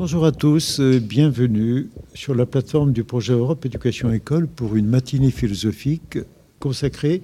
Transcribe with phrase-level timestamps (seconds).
[0.00, 4.86] Bonjour à tous, euh, bienvenue sur la plateforme du projet Europe Éducation École pour une
[4.86, 6.16] matinée philosophique
[6.58, 7.20] consacrée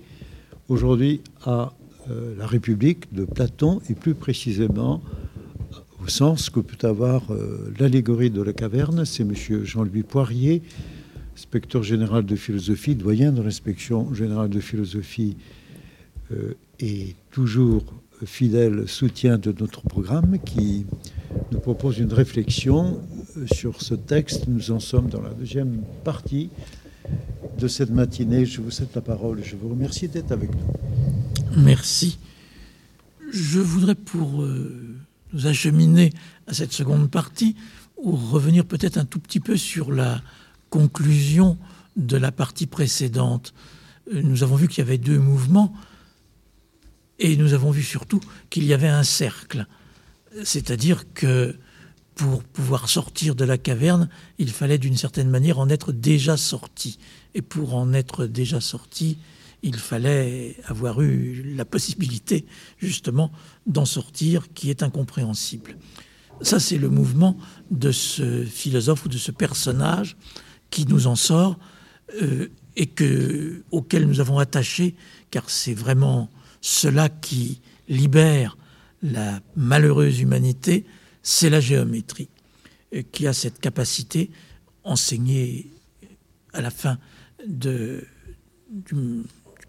[0.68, 1.72] aujourd'hui à
[2.10, 5.00] euh, la République de Platon et plus précisément
[6.04, 9.06] au sens que peut avoir euh, l'allégorie de la caverne.
[9.06, 9.32] C'est M.
[9.64, 10.60] Jean-Louis Poirier,
[11.34, 15.38] inspecteur général de philosophie, doyen de l'inspection générale de philosophie
[16.80, 17.84] et toujours
[18.26, 20.84] fidèle soutien de notre programme qui
[21.52, 23.00] nous propose une réflexion
[23.36, 24.48] euh, sur ce texte.
[24.48, 26.50] Nous en sommes dans la deuxième partie
[27.58, 28.46] de cette matinée.
[28.46, 29.42] Je vous cède la parole.
[29.44, 31.62] Je vous remercie d'être avec nous.
[31.62, 32.18] Merci.
[33.30, 34.96] Je voudrais, pour euh,
[35.32, 36.12] nous acheminer
[36.46, 37.56] à cette seconde partie,
[37.96, 40.22] ou revenir peut-être un tout petit peu sur la
[40.70, 41.56] conclusion
[41.96, 43.54] de la partie précédente.
[44.12, 45.72] Euh, nous avons vu qu'il y avait deux mouvements
[47.18, 49.66] et nous avons vu surtout qu'il y avait un cercle.
[50.44, 51.56] C'est-à-dire que
[52.14, 56.98] pour pouvoir sortir de la caverne, il fallait d'une certaine manière en être déjà sorti.
[57.34, 59.18] Et pour en être déjà sorti,
[59.62, 62.46] il fallait avoir eu la possibilité
[62.78, 63.30] justement
[63.66, 65.76] d'en sortir qui est incompréhensible.
[66.40, 67.36] Ça, c'est le mouvement
[67.70, 70.16] de ce philosophe ou de ce personnage
[70.70, 71.58] qui nous en sort
[72.22, 74.94] euh, et que, auquel nous avons attaché,
[75.30, 78.56] car c'est vraiment cela qui libère
[79.12, 80.84] la malheureuse humanité,
[81.22, 82.28] c'est la géométrie,
[82.94, 84.30] euh, qui a cette capacité
[84.84, 85.70] enseignée
[86.52, 86.98] à la fin
[87.46, 88.04] de,
[88.70, 88.94] du,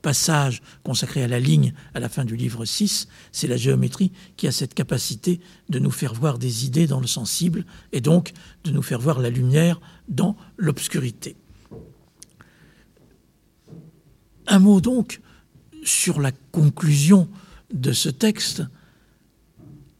[0.01, 4.47] passage consacré à la ligne à la fin du livre 6, c'est la géométrie qui
[4.47, 8.31] a cette capacité de nous faire voir des idées dans le sensible et donc
[8.63, 11.35] de nous faire voir la lumière dans l'obscurité.
[14.45, 15.19] Un mot donc
[15.83, 17.27] sur la conclusion
[17.73, 18.63] de ce texte,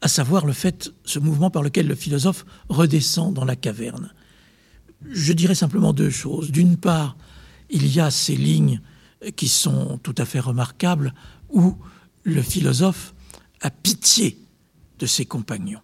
[0.00, 4.12] à savoir le fait, ce mouvement par lequel le philosophe redescend dans la caverne.
[5.08, 6.50] Je dirais simplement deux choses.
[6.50, 7.16] D'une part,
[7.70, 8.80] il y a ces lignes
[9.36, 11.14] qui sont tout à fait remarquables
[11.50, 11.76] où
[12.22, 13.14] le philosophe
[13.60, 14.38] a pitié
[14.98, 15.80] de ses compagnons.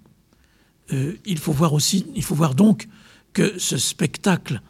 [0.92, 2.88] Euh, il faut voir aussi, il faut voir donc
[3.32, 4.60] que ce spectacle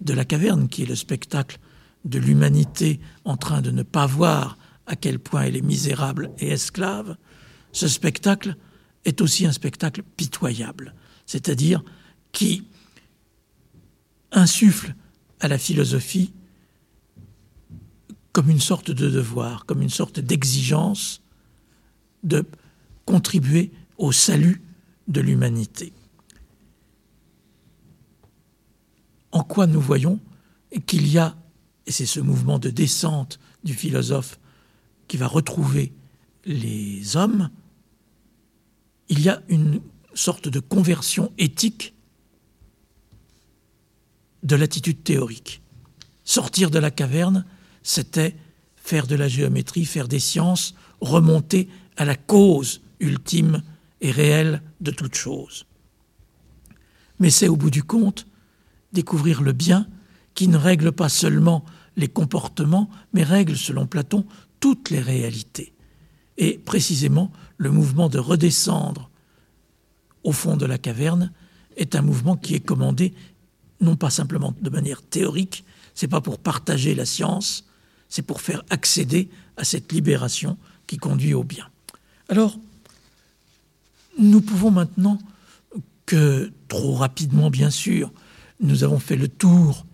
[0.00, 1.58] de la caverne, qui est le spectacle
[2.04, 6.48] de l'humanité en train de ne pas voir à quel point elle est misérable et
[6.48, 7.16] esclave,
[7.72, 8.56] ce spectacle
[9.06, 10.94] est aussi un spectacle pitoyable,
[11.24, 11.82] c'est-à-dire
[12.32, 12.66] qui
[14.32, 14.94] insuffle
[15.40, 16.32] à la philosophie
[18.32, 21.22] comme une sorte de devoir, comme une sorte d'exigence
[22.22, 22.44] de
[23.06, 24.60] contribuer au salut
[25.08, 25.92] de l'humanité.
[29.30, 30.20] En quoi nous voyons
[30.86, 31.36] qu'il y a,
[31.86, 34.38] et c'est ce mouvement de descente du philosophe
[35.06, 35.92] qui va retrouver
[36.44, 37.50] les hommes,
[39.26, 39.80] y a une
[40.14, 41.94] sorte de conversion éthique
[44.42, 45.62] de l'attitude théorique.
[46.24, 47.44] Sortir de la caverne,
[47.82, 48.36] c'était
[48.76, 53.62] faire de la géométrie, faire des sciences, remonter à la cause ultime
[54.00, 55.66] et réelle de toute chose.
[57.18, 58.26] Mais c'est au bout du compte
[58.92, 59.88] découvrir le bien
[60.34, 61.64] qui ne règle pas seulement
[61.96, 64.24] les comportements, mais règle, selon Platon,
[64.60, 65.72] toutes les réalités.
[66.36, 69.10] Et précisément, le mouvement de redescendre
[70.26, 71.32] au fond de la caverne
[71.76, 73.14] est un mouvement qui est commandé
[73.80, 75.64] non pas simplement de manière théorique,
[75.94, 77.64] c'est pas pour partager la science,
[78.08, 81.68] c'est pour faire accéder à cette libération qui conduit au bien.
[82.28, 82.58] Alors,
[84.18, 85.18] nous pouvons maintenant
[86.06, 88.12] que trop rapidement, bien sûr,
[88.60, 89.86] nous avons fait le tour,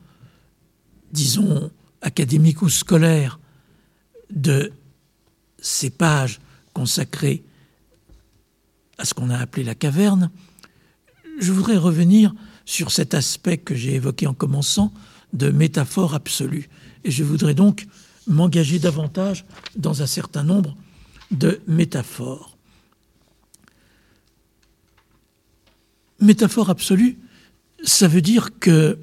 [1.12, 3.38] disons, académique ou scolaire
[4.30, 4.72] de
[5.60, 6.40] ces pages
[6.72, 7.42] consacrées
[8.98, 10.30] à ce qu'on a appelé la caverne,
[11.40, 14.92] je voudrais revenir sur cet aspect que j'ai évoqué en commençant
[15.32, 16.68] de métaphore absolue.
[17.04, 17.86] Et je voudrais donc
[18.26, 19.44] m'engager davantage
[19.76, 20.76] dans un certain nombre
[21.30, 22.56] de métaphores.
[26.20, 27.18] Métaphore absolue,
[27.82, 28.98] ça veut dire que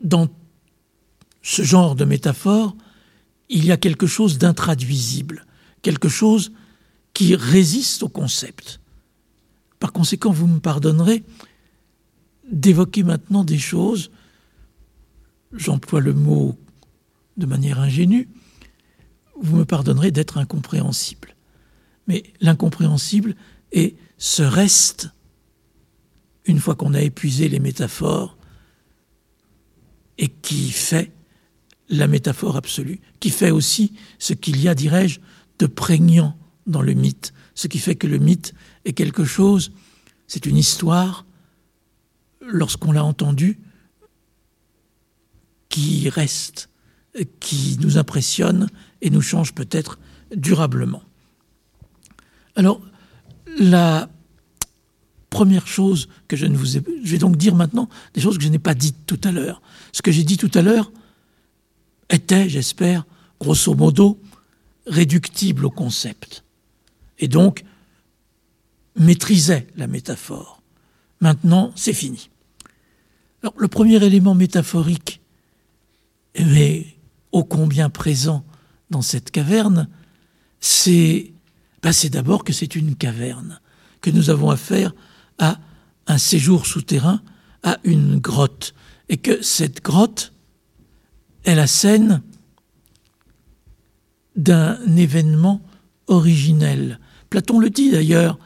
[0.00, 0.28] dans
[1.42, 2.76] ce genre de métaphore,
[3.48, 5.46] il y a quelque chose d'intraduisible,
[5.82, 6.52] quelque chose
[7.14, 8.80] qui résiste au concept.
[9.78, 11.24] Par conséquent, vous me pardonnerez
[12.50, 14.10] d'évoquer maintenant des choses,
[15.52, 16.56] j'emploie le mot
[17.36, 18.28] de manière ingénue,
[19.40, 21.34] vous me pardonnerez d'être incompréhensible.
[22.06, 23.34] Mais l'incompréhensible
[23.72, 25.10] est ce reste,
[26.44, 28.36] une fois qu'on a épuisé les métaphores,
[30.18, 31.12] et qui fait
[31.88, 35.20] la métaphore absolue, qui fait aussi ce qu'il y a, dirais-je,
[35.58, 36.36] de prégnant
[36.66, 38.54] dans le mythe, Ce qui fait que le mythe
[38.84, 39.72] est quelque chose,
[40.26, 41.26] c'est une histoire,
[42.40, 43.58] lorsqu'on l'a entendu,
[45.68, 46.70] qui reste,
[47.40, 48.68] qui nous impressionne
[49.00, 49.98] et nous change peut-être
[50.34, 51.02] durablement.
[52.56, 52.80] Alors,
[53.58, 54.08] la
[55.30, 56.82] première chose que je ne vous ai...
[57.02, 59.62] Je vais donc dire maintenant des choses que je n'ai pas dites tout à l'heure.
[59.92, 60.92] Ce que j'ai dit tout à l'heure
[62.10, 63.06] était, j'espère,
[63.40, 64.20] grosso modo,
[64.86, 66.44] réductible au concept.
[67.18, 67.64] Et donc,
[68.96, 70.62] maîtrisait la métaphore.
[71.20, 72.30] Maintenant, c'est fini.
[73.56, 75.20] Le premier élément métaphorique,
[76.38, 76.86] mais
[77.32, 78.44] ô combien présent
[78.90, 79.88] dans cette caverne,
[80.60, 81.32] c'est
[81.82, 83.60] ben, d'abord que c'est une caverne,
[84.00, 84.94] que nous avons affaire
[85.38, 85.58] à
[86.06, 87.20] un séjour souterrain,
[87.64, 88.74] à une grotte,
[89.08, 90.32] et que cette grotte
[91.44, 92.22] est la scène
[94.36, 95.60] d'un événement
[96.06, 97.00] originel.
[97.32, 98.38] Platon le dit d'ailleurs,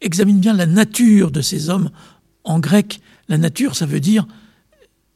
[0.00, 1.90] examine bien la nature de ces hommes.
[2.44, 4.24] En grec, la nature, ça veut dire,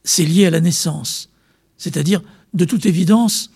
[0.03, 1.29] c'est lié à la naissance.
[1.77, 2.21] C'est-à-dire,
[2.53, 3.51] de toute évidence,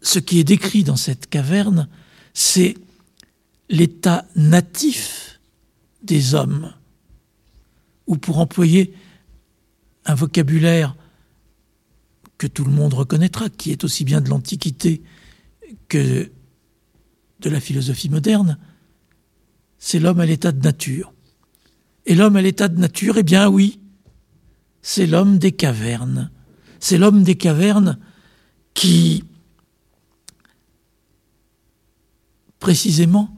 [0.00, 1.90] ce qui est décrit dans cette caverne,
[2.32, 2.78] c'est
[3.68, 5.38] l'état natif
[6.04, 6.72] des hommes,
[8.06, 8.94] ou pour employer
[10.06, 10.96] un vocabulaire
[12.38, 15.02] que tout le monde reconnaîtra, qui est aussi bien de l'Antiquité
[15.88, 16.30] que
[17.40, 18.58] de la philosophie moderne,
[19.78, 21.12] c'est l'homme à l'état de nature.
[22.06, 23.80] Et l'homme à l'état de nature, eh bien oui,
[24.82, 26.30] c'est l'homme des cavernes.
[26.78, 27.98] C'est l'homme des cavernes
[28.74, 29.24] qui,
[32.58, 33.36] précisément,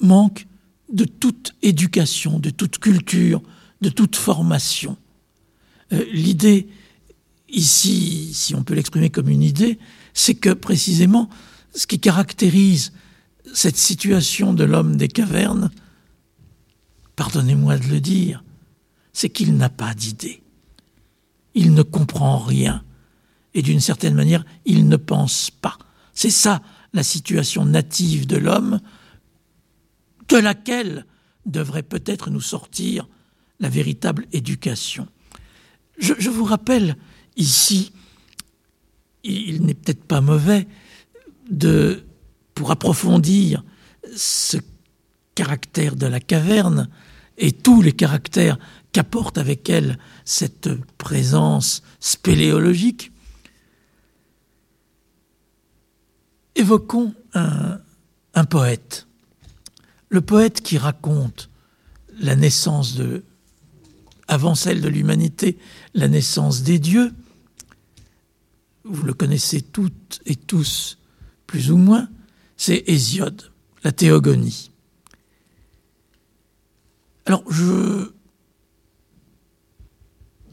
[0.00, 0.46] manque
[0.92, 3.42] de toute éducation, de toute culture,
[3.80, 4.96] de toute formation.
[5.92, 6.68] Euh, l'idée,
[7.48, 9.78] ici, si on peut l'exprimer comme une idée,
[10.12, 11.28] c'est que précisément,
[11.74, 12.92] ce qui caractérise
[13.54, 15.70] cette situation de l'homme des cavernes,
[17.16, 18.44] pardonnez-moi de le dire,
[19.12, 20.42] c'est qu'il n'a pas d'idée.
[21.54, 22.84] Il ne comprend rien.
[23.54, 25.78] Et d'une certaine manière, il ne pense pas.
[26.14, 26.62] C'est ça
[26.92, 28.80] la situation native de l'homme
[30.28, 31.06] de laquelle
[31.46, 33.08] devrait peut-être nous sortir
[33.60, 35.08] la véritable éducation.
[35.98, 36.96] Je, vous rappelle
[37.36, 37.92] ici,
[39.24, 40.68] il n'est peut-être pas mauvais
[42.54, 43.64] pour approfondir
[44.16, 44.58] ce
[45.34, 46.88] caractère de la caverne
[47.36, 48.58] et tous les caractères
[48.92, 53.12] qu'apporte avec elle cette présence spéléologique,
[56.54, 59.06] évoquons un poète.
[60.08, 61.50] Le poète qui raconte
[62.18, 63.24] la naissance de,
[64.26, 65.58] avant celle de l'humanité,
[65.94, 67.12] la naissance des dieux,
[68.84, 70.98] vous le connaissez toutes et tous,
[71.48, 72.08] plus ou moins,
[72.56, 73.50] c'est Hésiode,
[73.82, 74.70] la théogonie.
[77.26, 77.64] Alors, je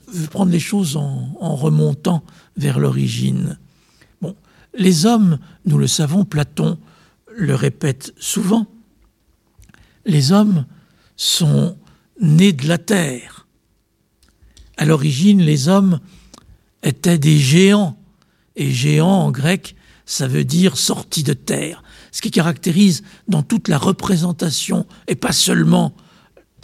[0.07, 2.23] veux prendre les choses en, remontant
[2.57, 3.59] vers l'origine.
[4.21, 4.35] Bon,
[4.73, 6.79] les hommes, nous le savons, Platon
[7.37, 8.65] le répète souvent,
[10.05, 10.65] les hommes
[11.17, 11.77] sont
[12.21, 13.47] nés de la terre.
[14.77, 15.99] À l'origine, les hommes
[16.81, 17.97] étaient des géants.
[18.57, 21.83] Et géant en grec, ça veut dire sorti de terre.
[22.11, 25.95] Ce qui caractérise dans toute la représentation, et pas seulement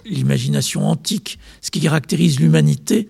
[0.06, 3.10] l'imagination antique, ce qui caractérise l'humanité,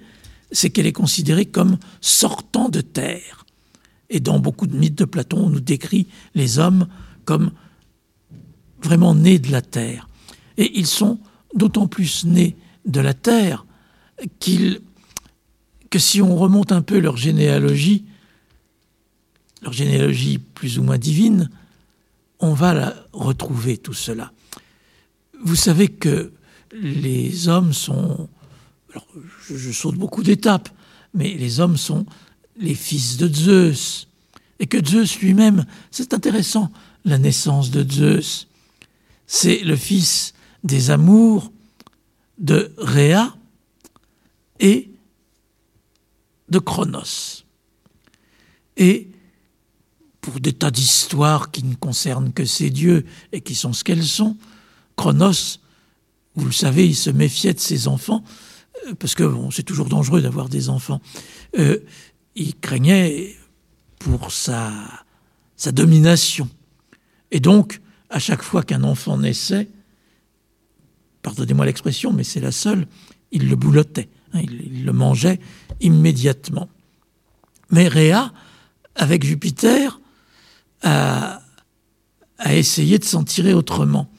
[0.51, 3.45] c'est qu'elle est considérée comme sortant de terre.
[4.09, 6.87] Et dans beaucoup de mythes de Platon, on nous décrit les hommes
[7.23, 7.51] comme
[8.83, 10.09] vraiment nés de la terre.
[10.57, 11.19] Et ils sont
[11.55, 13.65] d'autant plus nés de la terre
[14.39, 14.81] qu'ils,
[15.89, 18.05] que si on remonte un peu leur généalogie,
[19.61, 21.49] leur généalogie plus ou moins divine,
[22.39, 24.31] on va la retrouver tout cela.
[25.43, 26.31] Vous savez que
[26.73, 28.27] les hommes sont...
[28.91, 29.07] Alors,
[29.47, 30.69] je, saute beaucoup d'étapes,
[31.13, 32.05] mais les hommes sont
[32.57, 34.07] les fils de Zeus.
[34.59, 36.71] Et que Zeus lui-même, c'est intéressant,
[37.05, 38.47] la naissance de Zeus,
[39.27, 41.51] c'est le fils des amours
[42.37, 43.35] de Rhea
[44.59, 44.91] et
[46.49, 47.43] de Chronos.
[48.77, 49.10] Et
[50.21, 54.05] pour des tas d'histoires qui ne concernent que ces dieux et qui sont ce qu'elles
[54.05, 54.37] sont,
[54.95, 55.59] Chronos,
[56.35, 58.23] vous le savez, il se méfiait de ses enfants,
[58.87, 61.01] euh, parce que bon, c'est toujours dangereux d'avoir des enfants.
[61.57, 61.79] Euh,
[62.35, 63.35] il craignait
[63.99, 64.71] pour sa,
[65.55, 66.49] sa domination.
[67.31, 69.69] Et donc, à chaque fois qu'un enfant naissait,
[71.21, 72.87] pardonnez-moi l'expression, mais c'est la seule,
[73.31, 75.39] il le boulottait, hein, il, le mangeait
[75.79, 76.69] immédiatement.
[77.69, 78.33] Mais Réa,
[78.95, 80.00] avec Jupiter,
[80.83, 81.41] a
[82.41, 84.09] a essayé de s'en tirer autrement.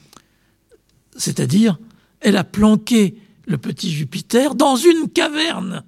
[1.15, 1.77] C'est-à-dire,
[2.21, 5.83] elle a planqué le petit Jupiter dans une caverne,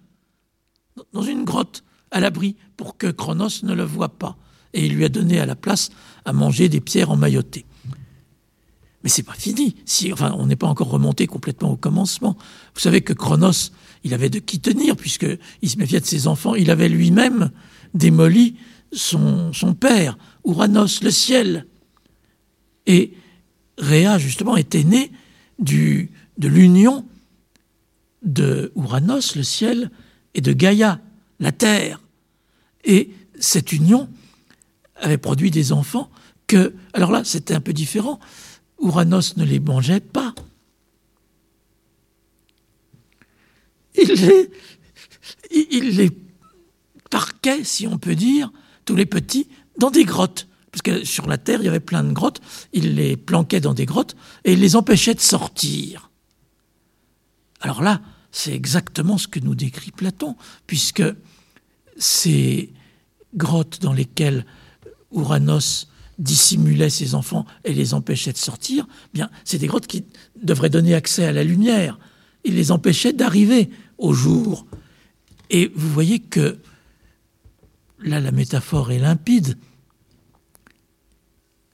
[1.13, 4.37] dans une grotte, à l'abri, pour que Cronos ne le voie pas.
[4.73, 5.89] Et il lui a donné à la place
[6.25, 7.65] à manger des pierres emmaillotées.
[9.03, 9.75] Mais c'est pas fini.
[9.85, 12.35] Si, enfin, on n'est pas encore remonté complètement au commencement.
[12.73, 13.71] Vous savez que Cronos,
[14.03, 16.55] il avait de qui tenir, puisqu'il se méfiait de ses enfants.
[16.55, 17.51] Il avait lui-même
[17.93, 18.57] démoli
[18.91, 21.65] son, son père, Ouranos, le ciel.
[22.85, 23.13] Et
[23.77, 25.11] Réa, justement, était né
[25.59, 27.05] du, de l'union
[28.21, 29.91] de Ouranos, le ciel,
[30.33, 31.01] et de Gaïa,
[31.39, 32.01] la terre.
[32.83, 34.09] Et cette union
[34.95, 36.09] avait produit des enfants
[36.47, 38.19] que, alors là, c'était un peu différent.
[38.77, 40.33] Ouranos ne les mangeait pas.
[43.97, 44.51] Il les,
[45.71, 46.11] il les
[47.09, 48.51] parquait, si on peut dire,
[48.83, 50.47] tous les petits, dans des grottes.
[50.71, 52.41] Parce que sur la terre, il y avait plein de grottes.
[52.73, 56.11] Il les planquait dans des grottes et il les empêchait de sortir.
[57.61, 58.01] Alors là,
[58.31, 60.35] c'est exactement ce que nous décrit Platon,
[60.67, 61.03] puisque
[61.97, 62.73] ces
[63.33, 64.45] grottes dans lesquelles
[65.11, 65.87] Ouranos
[66.19, 70.05] dissimulait ses enfants et les empêchait de sortir, bien, c'est des grottes qui
[70.41, 71.97] devraient donner accès à la lumière.
[72.43, 74.65] Il les empêchait d'arriver au jour.
[75.49, 76.59] Et vous voyez que
[78.05, 79.57] là, la métaphore est limpide.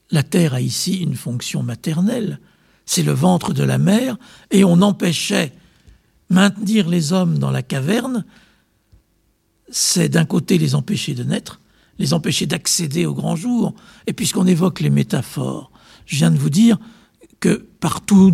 [0.10, 2.40] La terre a ici une fonction maternelle.
[2.86, 4.18] C'est le ventre de la mère,
[4.50, 5.54] et on empêchait
[6.30, 8.26] maintenir les hommes dans la caverne,
[9.70, 11.62] c'est d'un côté les empêcher de naître,
[12.00, 13.76] les empêcher d'accéder au grand jour.
[14.08, 15.72] Et puisqu'on évoque les métaphores,
[16.06, 16.78] je viens de vous dire
[17.40, 18.34] que partout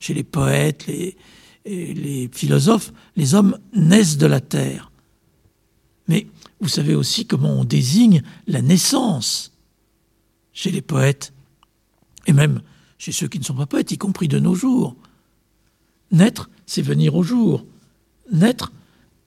[0.00, 1.16] chez les poètes, les,
[1.64, 4.90] les philosophes, les hommes naissent de la terre.
[6.08, 6.26] Mais
[6.60, 9.52] vous savez aussi comment on désigne la naissance
[10.52, 11.32] chez les poètes,
[12.26, 12.62] et même
[12.98, 14.96] chez ceux qui ne sont pas poètes, y compris de nos jours.
[16.12, 17.64] Naître, c'est venir au jour.
[18.32, 18.72] Naître,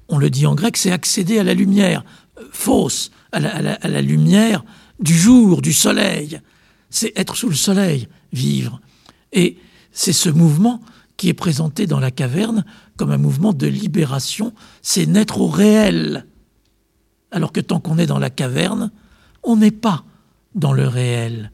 [0.08, 2.04] on le dit en grec, c'est accéder à la lumière
[2.40, 4.66] euh, fausse, à la, lumière
[5.00, 6.42] du jour, du soleil.
[6.90, 8.82] C'est être sous le soleil, vivre.
[9.32, 9.58] Et
[9.92, 10.82] c'est ce mouvement
[11.16, 12.66] qui est présenté dans la caverne
[12.98, 16.26] comme un mouvement de libération, c'est naître au réel.
[17.40, 18.92] Alors que tant qu'on est dans la caverne,
[19.44, 20.04] on n'est pas
[20.56, 21.54] dans le réel.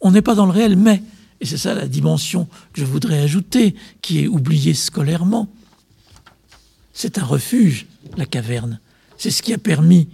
[0.00, 1.02] On n'est pas dans le réel, mais
[1.40, 5.48] et c'est ça la dimension que je voudrais ajouter, qui est oubliée scolairement.
[6.92, 8.78] C'est un refuge, la caverne.
[9.18, 10.06] C'est ce qui a permis,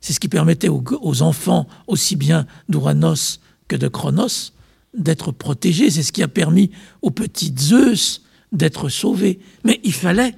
[0.00, 4.54] c'est ce qui permettait aux, enfants, aussi bien d'Ouranos que de Chronos,
[4.96, 5.90] d'être protégés.
[5.90, 6.70] C'est ce qui a permis
[7.02, 9.40] aux petits Zeus d'être sauvés.
[9.62, 10.34] Mais il fallait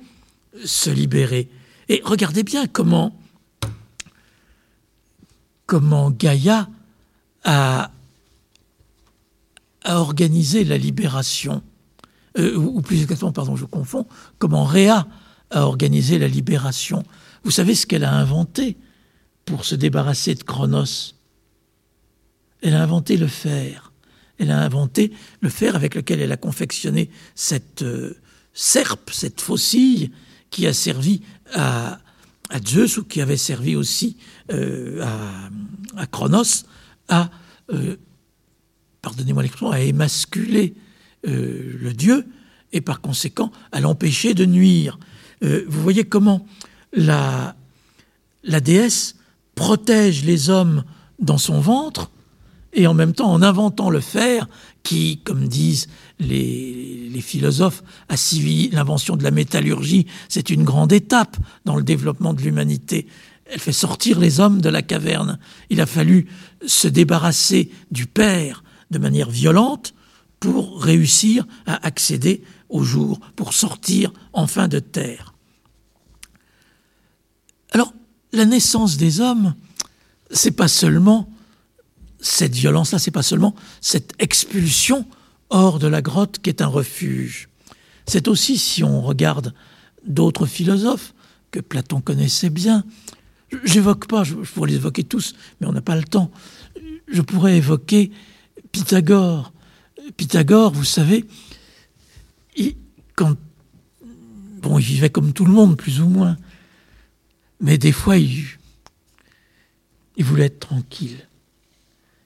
[0.65, 1.49] se libérer.
[1.89, 3.17] Et regardez bien comment,
[5.71, 6.69] comment Gaïa
[7.45, 7.93] a
[9.85, 11.63] organisé la libération,
[12.39, 14.05] euh, ou plus exactement, pardon, je confonds,
[14.41, 15.07] comment Réa
[15.51, 17.05] a organisé la libération.
[17.45, 18.79] Vous savez ce qu'elle a inventé
[19.45, 21.15] pour se débarrasser de Chronos
[22.63, 23.93] Elle a inventé le fer.
[24.39, 28.19] Elle a inventé le fer avec lequel elle a confectionné cette euh,
[28.55, 30.11] serpe, cette faucille
[30.51, 31.23] qui a servi
[31.55, 32.01] à,
[32.67, 34.17] Zeus ou qui avait servi aussi
[34.53, 36.65] euh, à, à, Chronos
[37.09, 37.31] à
[39.03, 40.75] pardonnez-moi l'expression, à émasculer
[41.27, 42.27] euh, le Dieu
[42.73, 44.99] et par conséquent à l'empêcher de nuire.
[45.43, 46.47] Euh, vous voyez comment
[46.93, 47.55] la,
[48.45, 49.17] déesse
[49.55, 50.85] protège les hommes
[51.19, 52.11] dans son ventre
[52.73, 54.49] et en même temps en inventant le fer
[54.83, 55.89] qui, comme disent
[56.21, 58.15] les, les philosophes, a
[58.73, 63.07] l'invention de la métallurgie, c'est une grande étape dans le développement de l'humanité.
[63.53, 65.39] Elle fait sortir les hommes de la caverne.
[65.71, 66.29] Il a fallu
[66.67, 69.95] se débarrasser du père, de manière violente
[70.39, 75.35] pour réussir à accéder au jour, pour sortir enfin de terre.
[77.73, 77.93] Alors,
[78.33, 79.55] la naissance des hommes,
[80.31, 81.29] c'est pas seulement
[82.21, 85.07] cette violence-là, c'est pas seulement cette expulsion
[85.51, 87.49] hors de la grotte qui est un refuge.
[88.07, 89.55] C'est aussi, si on regarde
[90.07, 91.15] d'autres philosophes
[91.51, 92.85] que Platon connaissait bien,
[93.65, 96.31] j'évoque pas, je pourrais les évoquer tous, mais on n'a pas le temps.
[97.09, 98.11] Je pourrais évoquer
[98.73, 99.53] Pythagore.
[100.17, 101.25] Pythagore, vous savez,
[102.57, 102.77] il,
[104.63, 106.37] bon, il vivait comme tout le monde, plus ou moins,
[107.61, 108.47] mais des fois, il,
[110.19, 111.29] voulait être tranquille.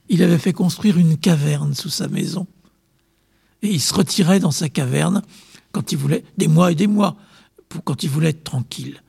[0.08, 2.46] Il avait fait construire une caverne sous sa maison.
[3.62, 5.22] Et il se retirait dans sa caverne
[5.72, 7.16] quand il voulait, des mois et des mois,
[7.84, 9.02] quand il voulait être tranquille.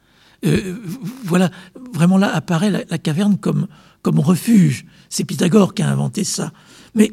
[0.46, 0.76] Euh,
[1.24, 1.50] voilà,
[1.94, 3.68] vraiment là apparaît la, caverne comme,
[4.02, 4.86] comme refuge.
[5.10, 6.52] C'est Pythagore qui a inventé ça.
[6.94, 7.12] Mais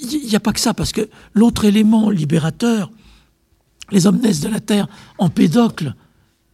[0.00, 2.90] il n'y a pas que ça, parce que l'autre élément libérateur,
[3.90, 4.86] les hommes naissent de la terre,
[5.18, 5.94] Empédocle,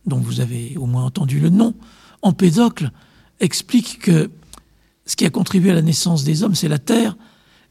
[0.07, 1.75] dont vous avez au moins entendu le nom,
[2.23, 2.91] Empédocle
[3.41, 4.31] explique que
[5.07, 7.17] ce qui a contribué à la naissance des hommes, c'est la terre,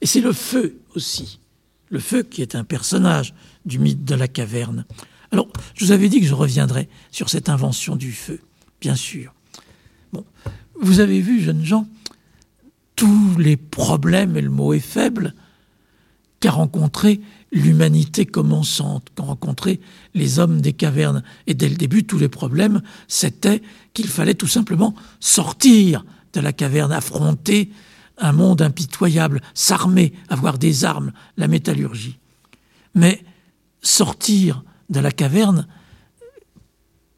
[0.01, 1.39] et c'est le feu aussi.
[1.89, 3.33] Le feu qui est un personnage
[3.65, 4.85] du mythe de la caverne.
[5.33, 8.39] Alors, je vous avais dit que je reviendrais sur cette invention du feu,
[8.79, 9.33] bien sûr.
[10.79, 11.87] Vous avez vu, jeunes gens,
[12.95, 15.33] tous les problèmes, et le mot est faible,
[16.39, 17.19] qu'a rencontré
[17.51, 19.79] l'humanité commençante, qu'a rencontré
[20.13, 21.23] les hommes des cavernes.
[21.47, 23.63] Et dès le début, tous les problèmes, c'était
[23.95, 27.71] qu'il fallait tout simplement sortir de la caverne, affronter
[28.19, 32.19] un monde impitoyable, s'armer, avoir des armes, la métallurgie.
[32.93, 33.23] Mais
[33.81, 35.67] sortir de la caverne,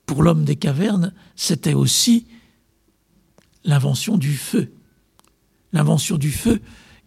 [0.06, 2.28] pour l'homme des cavernes, c'était aussi
[3.64, 4.72] l'invention du feu.
[5.74, 6.62] L'invention du feu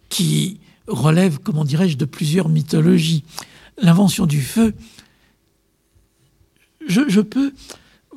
[0.09, 3.23] qui relève, comment dirais-je, de plusieurs mythologies.
[3.81, 4.75] L'invention du feu,
[6.87, 7.53] je, peux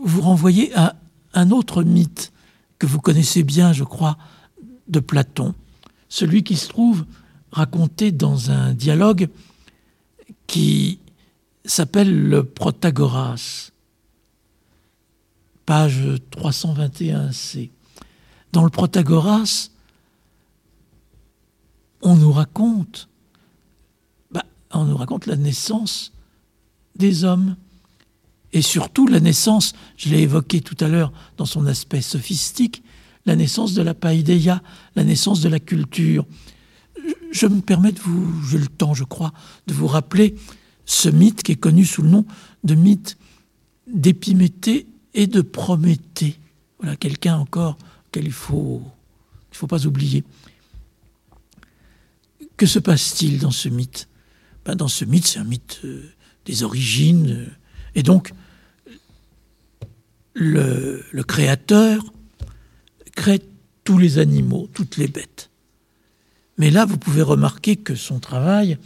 [0.01, 0.97] vous renvoyer à
[1.35, 2.33] un autre mythe
[2.79, 4.19] que vous connaissez bien, je crois,
[4.89, 5.55] de Platon,
[6.09, 7.05] celui qui se trouve
[7.53, 9.29] raconté dans un dialogue
[10.47, 10.99] qui
[11.65, 13.71] s'appelle le Protagoras,
[15.67, 16.01] page
[16.33, 17.71] 321c.
[18.53, 19.71] Dans le Protagoras,
[22.03, 23.09] on nous raconte,
[24.31, 26.13] bah, on nous raconte la naissance
[26.97, 27.57] des hommes
[28.53, 32.83] et surtout la naissance, je l'ai évoqué tout à l'heure dans son aspect sophistique,
[33.25, 34.63] la naissance de la païdéia,
[34.95, 36.27] la naissance de la culture.
[37.31, 39.33] Je me permets de vous, j'ai le temps je crois,
[39.67, 40.35] de vous rappeler
[40.85, 42.25] ce mythe qui est connu sous le nom
[42.65, 43.17] de mythe
[43.87, 46.37] d'Épiméthée et de Prométhée.
[46.81, 47.79] Voilà quelqu'un encore
[48.11, 48.83] qu'il faut,
[49.53, 50.25] il faut pas oublier.
[52.57, 54.09] Que se passe-t-il dans ce mythe?
[54.65, 56.11] Ben, Dans ce mythe, c'est un mythe euh,
[56.45, 57.47] des origines, euh,
[57.95, 58.33] et donc
[60.35, 62.05] le, le créateur
[63.15, 63.43] crée
[63.85, 65.51] tous les animaux, toutes les bêtes.
[66.59, 68.79] Mais là, vous pouvez remarquer que son travail,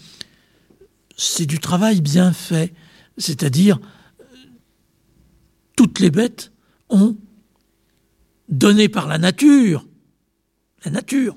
[1.17, 2.75] c'est du travail bien fait.
[3.19, 3.81] C'est-à-dire,
[5.75, 6.53] toutes les bêtes
[6.89, 7.17] ont
[8.49, 9.87] donné par la nature,
[10.85, 11.37] la nature,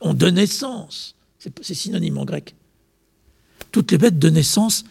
[0.00, 1.16] ont de naissance.
[1.38, 2.54] C'est synonyme en grec.
[3.72, 4.84] Toutes les bêtes de naissance,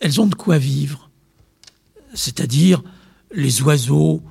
[0.00, 1.10] elles ont de quoi vivre.
[2.14, 2.82] C'est-à-dire
[3.32, 4.22] les oiseaux,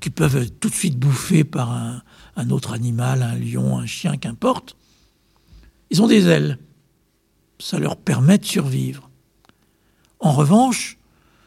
[0.00, 4.16] qui peuvent être tout de suite bouffés par un, autre animal, un lion, un chien,
[4.16, 4.76] qu'importe,
[5.90, 6.58] ils ont des ailes.
[7.58, 9.08] Ça leur permet de survivre.
[10.20, 10.98] En revanche,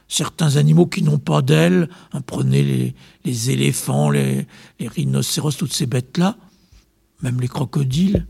[0.08, 2.94] certains animaux qui n'ont pas d'ailes, hein, prenez
[3.24, 4.48] les, éléphants, les,
[4.80, 6.36] rhinocéros, toutes ces bêtes-là,
[7.22, 8.26] même les crocodiles,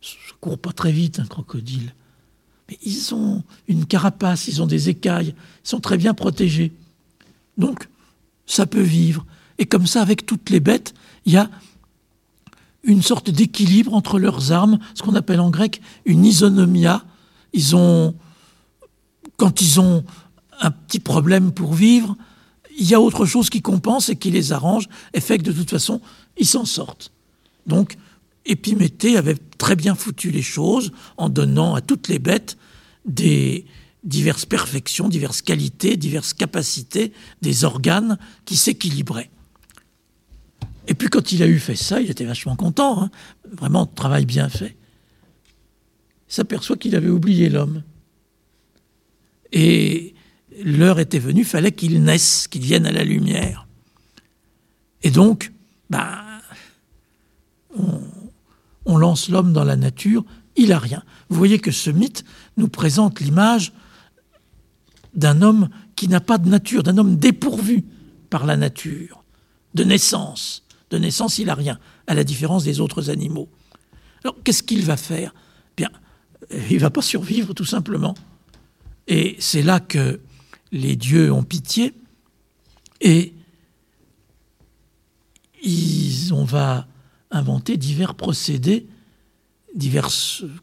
[0.00, 1.94] ça ne court pas très vite un crocodile,
[2.68, 6.72] mais ils ont une carapace, ils ont des écailles, ils sont très bien protégés.
[7.56, 7.88] Donc,
[8.46, 9.26] ça peut vivre.
[9.58, 10.94] Et comme ça, avec toutes les bêtes,
[11.26, 11.50] il y a
[12.88, 17.04] une sorte d'équilibre entre leurs armes, ce qu'on appelle en grec une isonomia.
[17.52, 18.16] Ils ont,
[19.36, 20.04] quand ils ont
[20.60, 22.16] un petit problème pour vivre,
[22.76, 25.52] il y a autre chose qui compense et qui les arrange, et fait que de
[25.52, 26.00] toute façon,
[26.36, 27.12] ils s'en sortent.
[27.66, 27.96] Donc,
[28.46, 32.56] Épiméthée avait très bien foutu les choses en donnant à toutes les bêtes
[33.04, 33.66] des,
[34.04, 39.30] diverses perfections, diverses qualités, diverses capacités des organes qui s'équilibraient.
[40.88, 43.10] Et puis quand il a eu fait ça, il était vachement content, hein.
[43.52, 44.74] vraiment travail bien fait.
[46.28, 47.82] Il s'aperçoit qu'il avait oublié l'homme.
[49.52, 50.14] Et
[50.64, 53.68] l'heure était venue, fallait qu'il naisse, qu'il vienne à la lumière.
[55.02, 55.52] Et donc,
[57.76, 58.00] on,
[58.86, 60.24] on lance l'homme dans la nature,
[60.56, 61.02] il a rien.
[61.28, 62.24] Vous voyez que ce mythe
[62.56, 63.72] nous présente l'image
[65.14, 67.84] d'un homme qui n'a pas de nature, d'un homme dépourvu
[68.30, 69.22] par la nature,
[69.74, 70.64] de naissance.
[70.90, 73.48] De naissance, il n'a rien, à la différence des autres animaux.
[74.24, 75.34] Alors, qu'est-ce qu'il va faire?
[75.76, 75.90] Bien,
[76.52, 78.14] euh, il va pas survivre, tout simplement.
[79.06, 80.20] Et c'est là que
[80.72, 81.94] les dieux ont pitié
[83.00, 83.32] et
[85.62, 86.86] ils, on va
[87.30, 88.86] inventer divers procédés,
[89.74, 90.08] divers,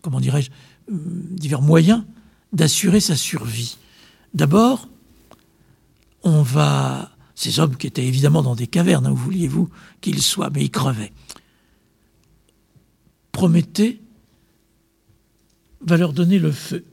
[0.01, 0.51] comment dirais-je,
[0.91, 0.95] euh,
[1.31, 2.03] divers moyens
[2.53, 3.77] d'assurer sa survie.
[4.33, 4.89] D'abord,
[6.23, 7.14] on va.
[7.35, 9.69] Ces hommes qui étaient évidemment dans des cavernes, hein, où vouliez-vous
[10.01, 11.11] qu'ils soient, mais ils crevaient.
[13.31, 14.01] Prométhée
[15.81, 16.85] va leur donner le feu.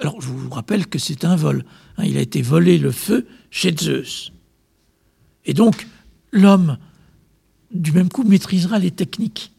[0.00, 1.64] Alors, je vous rappelle que c'est un vol.
[1.96, 4.32] Hein, il a été volé le feu chez Zeus.
[5.44, 5.86] Et donc,
[6.32, 6.78] l'homme,
[7.72, 9.52] du même coup, maîtrisera les techniques.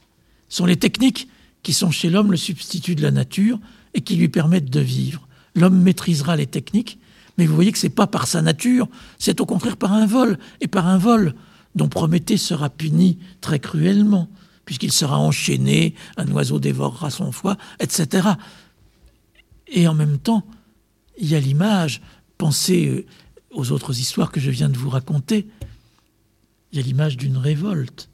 [0.49, 1.30] Ce sont les techniques
[1.63, 3.60] qui sont chez l'homme le substitut de la nature
[3.93, 5.27] et qui lui permettent de vivre.
[5.56, 6.99] L'homme maîtrisera les techniques,
[7.41, 10.06] mais vous voyez que ce n'est pas par sa nature, c'est au contraire par un
[10.06, 11.34] vol, et par un vol
[11.73, 14.30] dont Prométhée sera puni très cruellement,
[14.63, 18.27] puisqu'il sera enchaîné, un oiseau dévorera son foie, etc.
[19.65, 20.45] Et en même temps,
[21.17, 22.04] il y a l'image,
[22.38, 23.08] pensez euh,
[23.49, 25.47] aux autres histoires que je viens de vous raconter,
[26.71, 28.08] il y a l'image d'une révolte.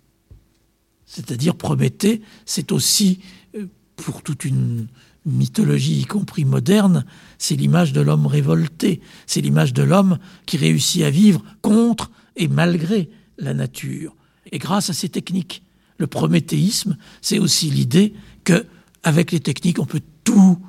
[1.06, 3.20] C'est-à-dire Prométhée, c'est aussi,
[3.58, 4.88] euh, pour toute une
[5.28, 7.06] mythologie, y compris moderne,
[7.38, 12.48] c'est l'image de l'homme révolté, c'est l'image de l'homme qui réussit à vivre contre et
[12.48, 14.16] malgré la nature.
[14.52, 15.64] Et grâce à ces techniques,
[15.98, 18.14] le prométhéisme, c'est aussi l'idée
[18.44, 18.66] que
[19.04, 20.60] avec les techniques, on peut tout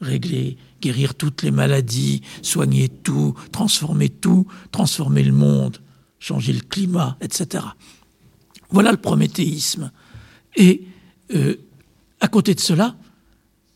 [0.00, 5.78] régler, guérir toutes les maladies, soigner tout, transformer tout, transformer le monde,
[6.18, 7.64] changer le climat, etc.
[8.70, 9.92] Voilà le prométhéisme.
[10.56, 10.86] Et
[11.34, 11.56] euh,
[12.20, 12.96] à côté de cela,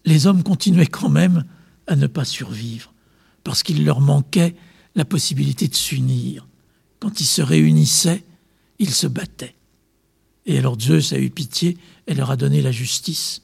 [0.09, 1.45] les hommes continuaient quand même
[1.87, 2.93] à ne pas survivre,
[3.45, 4.57] parce qu'il leur manquait
[4.95, 6.47] la possibilité de s'unir.
[7.01, 8.25] Quand ils se réunissaient,
[8.79, 9.55] ils se battaient.
[10.47, 13.43] Et alors Zeus a eu pitié et leur a donné la justice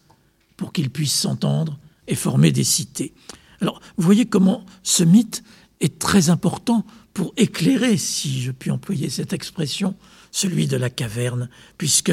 [0.57, 3.15] pour qu'ils puissent s'entendre et former des cités.
[3.61, 5.45] Alors, vous voyez comment ce mythe
[5.81, 9.95] est très important pour éclairer, si je puis employer cette expression,
[10.33, 11.49] celui de la caverne,
[11.79, 12.13] puisque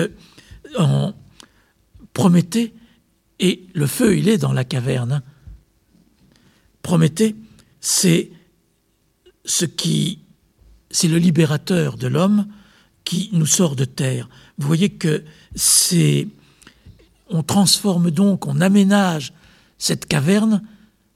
[0.78, 1.14] en
[2.14, 2.74] Prométhée,
[3.42, 5.12] et le feu, il est dans la caverne.
[5.14, 5.24] Hein.
[6.84, 7.36] Prométhée,
[7.82, 8.32] c'est
[9.44, 10.20] ce qui,
[10.92, 12.48] c'est le libérateur de l'homme
[13.04, 14.30] qui nous sort de terre.
[14.60, 15.24] Vous voyez que
[15.56, 16.28] c'est,
[17.30, 19.34] on transforme donc, on aménage
[19.80, 20.62] cette caverne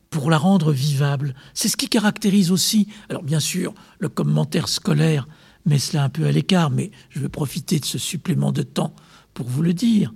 [0.10, 1.36] pour la rendre vivable.
[1.54, 5.28] C'est ce qui caractérise aussi, alors bien sûr, le commentaire scolaire
[5.68, 8.96] met cela un peu à l'écart, mais je veux profiter de ce supplément de temps
[9.36, 10.12] pour vous le dire.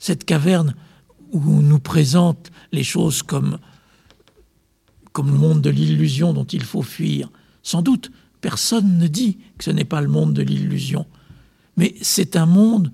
[0.00, 0.74] Cette caverne
[1.32, 3.58] où on nous présente les choses comme,
[5.12, 7.30] comme le monde de l'illusion dont il faut fuir,
[7.62, 8.10] sans doute,
[8.40, 11.06] personne ne dit que ce n'est pas le monde de l'illusion.
[11.76, 12.92] Mais c'est un monde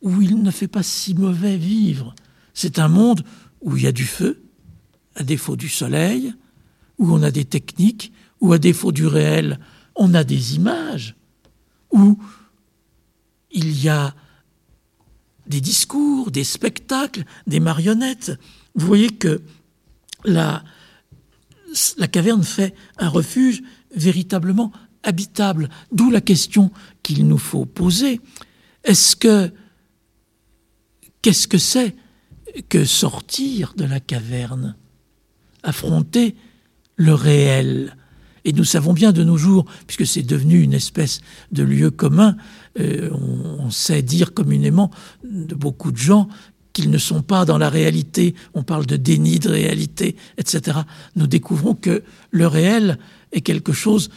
[0.00, 2.14] où il ne fait pas si mauvais vivre.
[2.54, 3.24] C'est un monde
[3.60, 4.42] où il y a du feu,
[5.16, 6.32] à défaut du soleil,
[6.98, 9.58] où on a des techniques, où à défaut du réel,
[9.96, 11.16] on a des images,
[11.90, 12.18] où
[13.50, 14.14] il y a
[15.48, 18.32] des discours, des spectacles, des marionnettes.
[18.74, 19.42] Vous voyez que
[20.24, 20.62] la,
[22.12, 23.62] caverne fait un refuge
[23.94, 26.70] véritablement habitable, d'où la question
[27.02, 28.20] qu'il nous faut poser.
[28.84, 29.50] Est-ce que
[31.22, 31.96] qu'est-ce que c'est
[32.68, 34.76] que sortir de la caverne,
[35.62, 36.36] affronter
[36.96, 37.96] le réel?
[38.44, 41.20] Et nous savons bien de nos jours, puisque c'est devenu une espèce
[41.52, 42.36] de lieu commun,
[42.78, 44.90] euh, on, sait dire communément
[45.24, 46.28] de beaucoup de gens
[46.72, 50.78] qu'ils ne sont pas dans la réalité, on parle de déni de réalité, etc.
[51.16, 52.98] Nous découvrons que le réel
[53.32, 54.10] est quelque chose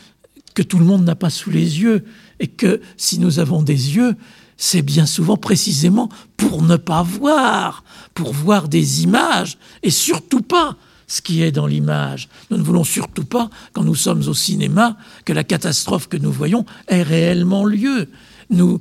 [0.53, 2.03] que tout le monde n'a pas sous les yeux,
[2.39, 4.15] et que si nous avons des yeux,
[4.57, 10.77] c'est bien souvent précisément pour ne pas voir, pour voir des images, et surtout pas
[11.07, 12.29] ce qui est dans l'image.
[12.49, 16.31] Nous ne voulons surtout pas, quand nous sommes au cinéma, que la catastrophe que nous
[16.31, 18.07] voyons ait réellement lieu
[18.51, 18.79] nous,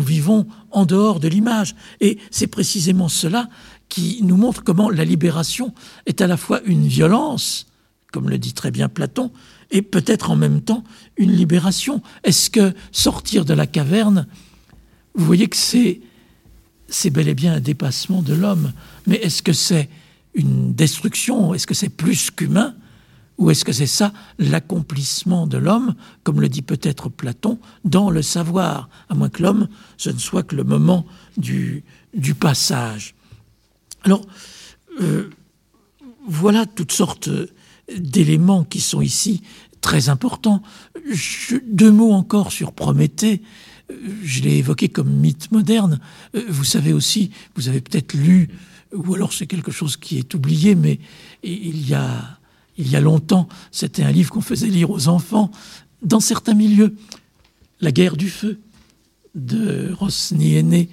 [0.00, 1.74] vivons en dehors de l'image.
[2.00, 3.48] Et c'est précisément cela
[3.88, 5.72] qui nous montre comment la libération
[6.06, 7.66] est à la fois une violence,
[8.12, 9.30] comme le dit très bien Platon,
[9.70, 10.84] et peut-être en même temps
[11.16, 12.02] une libération.
[12.24, 14.26] Est-ce que sortir de la caverne,
[15.14, 18.72] vous voyez que c'est bel et bien un dépassement de l'homme,
[19.06, 19.88] mais est-ce que c'est
[20.34, 21.54] une destruction?
[21.54, 22.74] Est-ce que c'est plus qu'humain?
[23.42, 28.22] Ou est-ce que c'est ça l'accomplissement de l'homme, comme le dit peut-être Platon, dans le
[28.22, 31.04] savoir, à moins que l'homme, ce ne soit que le moment
[31.36, 31.82] du,
[32.38, 33.16] passage
[34.04, 34.24] Alors,
[35.00, 35.28] euh,
[36.24, 37.30] voilà toutes sortes
[37.98, 39.42] d'éléments qui sont ici
[39.80, 40.62] très importants.
[41.66, 43.42] deux mots encore sur Prométhée.
[44.22, 45.98] Je l'ai évoqué comme mythe moderne.
[46.36, 48.50] Euh, vous savez aussi, vous avez peut-être lu,
[48.92, 51.00] ou alors c'est quelque chose qui est oublié, mais
[51.42, 52.38] il y a
[52.78, 55.50] il y a longtemps, c'était un livre qu'on faisait lire aux enfants
[56.02, 56.94] dans certains milieux.
[57.80, 58.60] La guerre du feu
[59.34, 60.88] de Rosny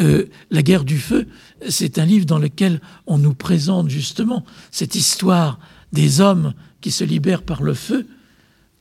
[0.00, 1.28] euh, la guerre du feu,
[1.68, 5.60] c'est un livre dans lequel on nous présente justement cette histoire
[5.92, 8.08] des hommes qui se libèrent par le feu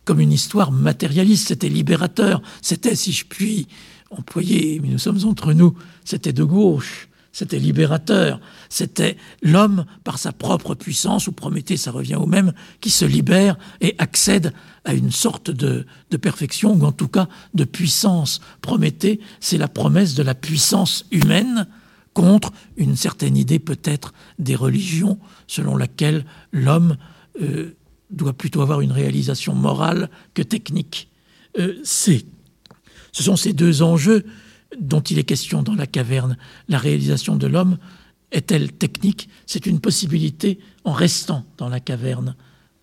[0.06, 1.50] comme une histoire matérialiste.
[1.50, 2.42] C'était libérateur.
[2.64, 3.68] C'était, si je puis
[4.10, 10.32] employer, mais nous sommes entre nous, c'était de gauche c'était libérateur, c'était l'homme par sa
[10.32, 14.54] propre puissance, ou Prométhée, ça revient au même, qui se libère et accède
[14.86, 15.86] à une sorte de,
[16.22, 18.40] perfection, ou en tout cas de puissance.
[18.62, 21.68] Prométhée, c'est la promesse de la puissance humaine
[22.14, 25.18] contre une certaine idée peut-être des religions
[25.48, 26.98] selon laquelle l'homme
[27.42, 27.76] euh,
[28.12, 31.10] doit plutôt avoir une réalisation morale que technique.
[31.58, 32.22] Euh, ce
[33.12, 34.24] sont ces deux enjeux
[34.80, 36.38] dont il est question dans la caverne.
[36.68, 37.78] La réalisation de l'homme
[38.32, 39.30] est-elle technique?
[39.46, 42.36] C'est une possibilité en restant dans la caverne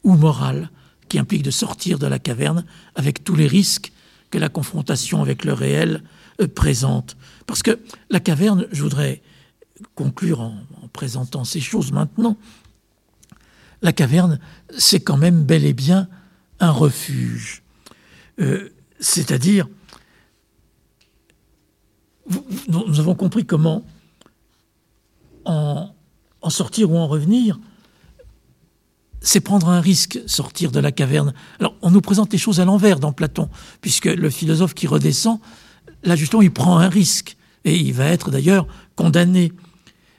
[0.04, 0.70] ou morale
[1.08, 3.92] qui implique de sortir de la caverne avec tous les risques
[4.30, 6.02] que la confrontation avec le réel
[6.40, 7.16] euh, présente.
[7.46, 9.22] Parce que la caverne, je voudrais
[9.94, 10.54] conclure en,
[10.92, 12.36] présentant ces choses maintenant,
[13.82, 14.38] la caverne,
[14.76, 16.08] c'est quand même bel et bien
[16.58, 17.62] un refuge.
[18.40, 19.68] Euh, c'est-à-dire,
[22.68, 23.84] nous avons compris comment
[25.44, 25.90] en,
[26.48, 27.58] sortir ou en revenir,
[29.20, 31.34] c'est prendre un risque, sortir de la caverne.
[31.58, 33.48] Alors, on nous présente les choses à l'envers dans Platon,
[33.80, 35.38] puisque le philosophe qui redescend,
[36.02, 38.66] là justement, il prend un risque, et il va être d'ailleurs
[38.96, 39.52] condamné.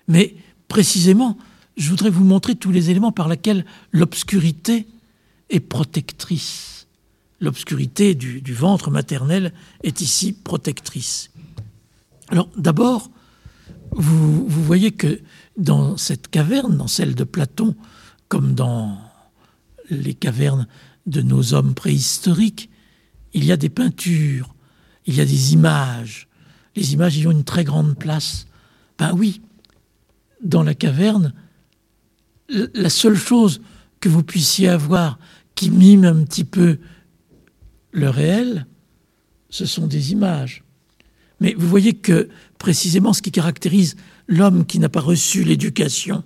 [0.07, 0.35] Mais
[0.67, 1.37] précisément,
[1.75, 4.87] je voudrais vous montrer tous les éléments par lesquels l'obscurité
[5.49, 6.87] est protectrice.
[7.39, 11.30] L'obscurité du, ventre maternel est ici protectrice.
[12.31, 13.11] Alors d'abord,
[13.91, 15.19] vous, voyez que
[15.57, 17.75] dans cette caverne, dans celle de Platon,
[18.29, 18.97] comme dans
[19.89, 20.67] les cavernes
[21.05, 22.69] de nos hommes préhistoriques,
[23.33, 24.55] il y a des peintures,
[25.05, 26.29] il y a des images.
[26.77, 28.47] Les images y ont une très grande place.
[28.97, 29.41] Ben oui,
[30.41, 31.33] dans la caverne,
[32.47, 33.61] la seule chose
[33.99, 35.19] que vous puissiez avoir
[35.53, 36.79] qui mime un petit peu
[37.91, 38.67] le réel,
[39.49, 40.63] ce sont des images.
[41.41, 46.23] Mais vous voyez que précisément ce qui caractérise l'homme qui n'a pas reçu l'éducation,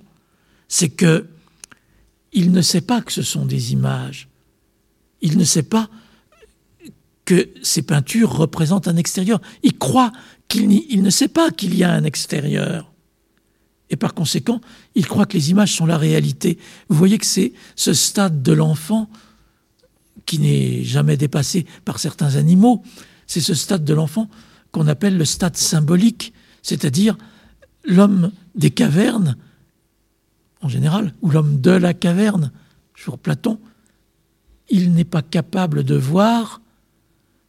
[0.67, 1.25] c'est que
[2.33, 4.27] il ne sait pas que ce sont des images.
[5.21, 5.89] Il ne sait pas
[7.23, 9.39] que ces peintures représentent un extérieur.
[9.63, 10.11] Il croit
[10.49, 12.91] qu'il il ne sait pas qu'il y a un extérieur.
[13.89, 14.59] Et par conséquent,
[14.95, 16.57] il croit que les images sont la réalité.
[16.89, 19.09] Vous voyez que c'est ce stade de l'enfant
[20.25, 22.83] qui n'est jamais dépassé par certains animaux,
[23.27, 24.29] c'est ce stade de l'enfant
[24.75, 27.15] qu'on appelle le stade symbolique, c'est-à-dire
[27.85, 29.37] l'homme des cavernes,
[30.61, 32.51] en général, ou l'homme de la caverne,
[32.93, 33.57] sur Platon,
[34.67, 36.59] il n'est pas capable de voir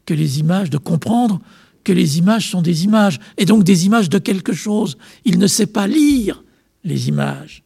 [0.05, 1.41] que les images, de comprendre
[1.83, 4.97] que les images sont des images, et donc des images de quelque chose.
[5.25, 6.45] Il ne sait pas lire
[6.85, 7.65] les images.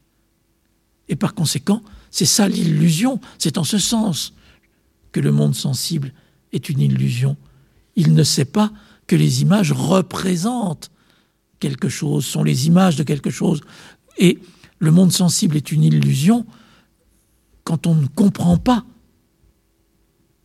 [1.08, 4.32] Et par conséquent, c'est ça l'illusion, c'est en ce sens
[5.12, 6.14] que le monde sensible
[6.54, 7.36] est une illusion.
[7.94, 8.72] Il ne sait pas
[9.10, 10.92] que les images représentent
[11.58, 13.60] quelque chose, sont les images de quelque chose.
[14.18, 14.38] Et
[14.78, 16.46] le monde sensible est une illusion
[17.64, 18.84] quand on ne comprend pas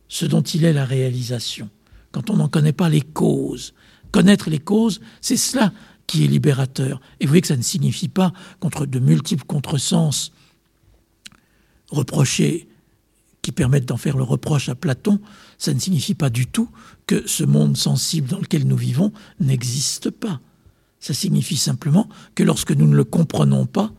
[0.08, 1.70] ce dont il est la réalisation
[2.10, 3.72] quand on n'en connaît pas les causes.
[4.10, 5.72] Connaître les causes, c'est cela
[6.08, 7.00] qui est libérateur.
[7.20, 10.32] Et vous voyez que ça ne signifie pas, contre de multiples contresens
[11.90, 12.68] reprochés,
[13.42, 15.20] qui permettent d'en faire le reproche à Platon,
[15.58, 16.68] ça ne signifie pas du tout
[17.06, 20.40] que ce monde sensible dans lequel nous vivons n'existe pas.
[21.00, 23.92] Ça signifie simplement que lorsque nous ne le comprenons pas,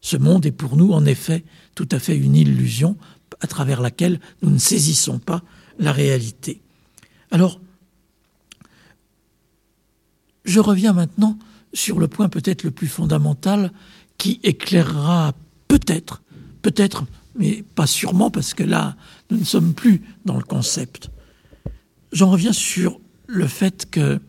[0.00, 1.44] ce monde est pour nous en effet
[1.74, 2.96] tout à fait une illusion
[3.40, 5.42] à travers laquelle nous ne saisissons pas
[5.78, 6.60] la réalité.
[7.30, 7.60] Alors,
[10.44, 11.38] je reviens maintenant
[11.72, 13.72] sur le point peut-être le plus fondamental
[14.18, 15.34] qui éclairera
[15.68, 16.22] peut-être,
[16.62, 18.96] peut-être, mais pas sûrement parce que là,
[19.30, 21.10] nous ne sommes plus dans le concept.
[22.12, 24.20] J'en reviens sur le fait que,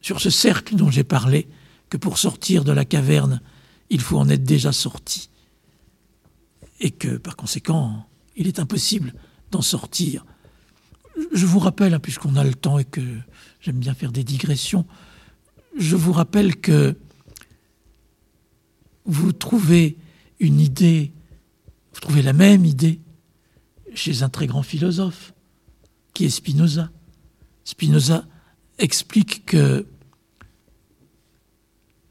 [0.00, 1.48] sur ce cercle dont j'ai parlé,
[1.90, 3.40] que pour sortir de la caverne,
[3.90, 5.28] il faut en être déjà sorti.
[6.80, 9.14] Et que, par conséquent, il est impossible
[9.50, 10.24] d'en sortir
[11.32, 13.00] je vous rappelle, hein, puisqu'on a le temps et que
[13.60, 14.86] j'aime bien faire des digressions,
[15.78, 16.96] je vous rappelle que
[19.04, 19.96] vous trouvez
[20.40, 21.12] une idée,
[21.92, 23.00] vous trouvez la même idée
[23.94, 25.34] chez un très grand philosophe,
[26.14, 26.90] qui est Spinoza.
[27.64, 28.26] Spinoza
[28.78, 29.86] explique que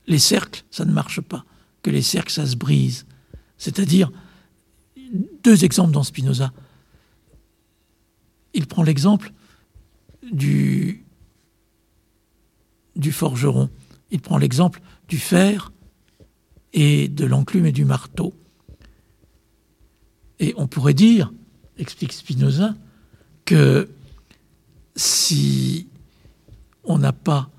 [0.08, 1.46] les cercles, ça ne marche pas,
[1.82, 3.06] que les cercles, ça se brise.
[3.58, 4.12] C'est-à-dire,
[5.44, 6.54] deux exemples dans Spinoza
[8.54, 9.32] il prend l'exemple
[10.32, 11.06] du,
[13.12, 13.70] forgeron.
[14.12, 15.72] Il prend l'exemple du fer
[16.74, 18.34] et de l'enclume et du marteau.
[20.42, 21.32] Et on pourrait dire,
[21.78, 22.74] explique Spinoza,
[23.46, 23.90] que
[24.96, 25.88] si
[26.84, 27.50] on n'a pas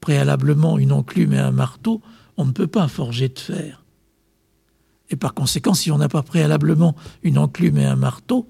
[0.00, 2.00] préalablement une enclume et un marteau,
[2.36, 3.84] on ne peut pas forger de fer.
[5.10, 8.48] Et par conséquent, si on n'a pas préalablement une enclume et un marteau,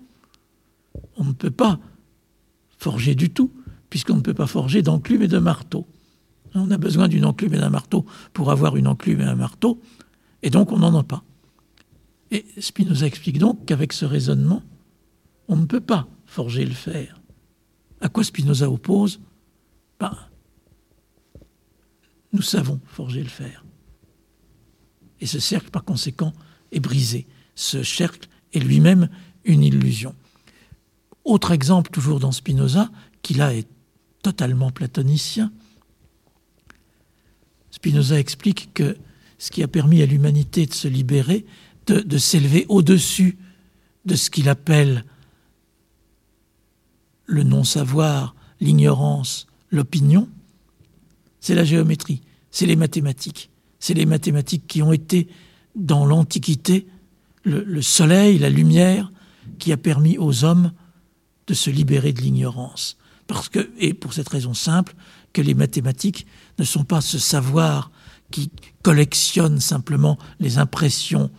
[1.16, 1.81] on ne peut pas
[2.77, 3.51] forger du tout,
[3.88, 5.87] puisqu'on ne peut pas forger d'enclume et de marteau.
[6.55, 9.81] On a besoin d'une enclume et d'un marteau pour avoir une enclume et un marteau,
[10.42, 11.25] et donc on n'en a pas.
[12.30, 14.62] Et Spinoza explique donc qu'avec ce raisonnement,
[15.48, 17.20] on ne peut pas forger le fer.
[18.00, 19.20] À quoi Spinoza oppose
[20.00, 20.16] ben,
[22.32, 23.64] Nous savons forger le fer.
[25.20, 26.32] Et ce cercle, par conséquent,
[26.72, 27.26] est brisé.
[27.54, 29.08] Ce cercle est lui-même
[29.44, 30.14] une illusion.
[31.24, 32.90] Autre exemple, toujours dans Spinoza,
[33.22, 33.68] qui là est
[34.22, 35.52] totalement platonicien,
[37.76, 38.96] Spinoza explique que
[39.38, 41.44] ce qui a permis à l'humanité de se libérer,
[41.87, 43.38] de, s'élever au-dessus
[44.05, 45.05] de ce qu'il appelle
[47.27, 50.29] le non-savoir, l'ignorance, l'opinion,
[51.40, 53.51] c'est la géométrie, c'est les mathématiques.
[53.79, 55.29] C'est les mathématiques qui ont été,
[55.75, 56.87] dans l'Antiquité,
[57.44, 59.12] le, soleil, la lumière,
[59.59, 60.72] qui a permis aux hommes
[61.46, 62.96] de se libérer de l'ignorance.
[63.27, 64.94] Parce que, et pour cette raison simple,
[65.33, 66.27] que les mathématiques
[66.59, 67.90] ne sont pas ce savoir
[68.31, 68.51] qui
[68.83, 71.31] collectionne simplement les impressions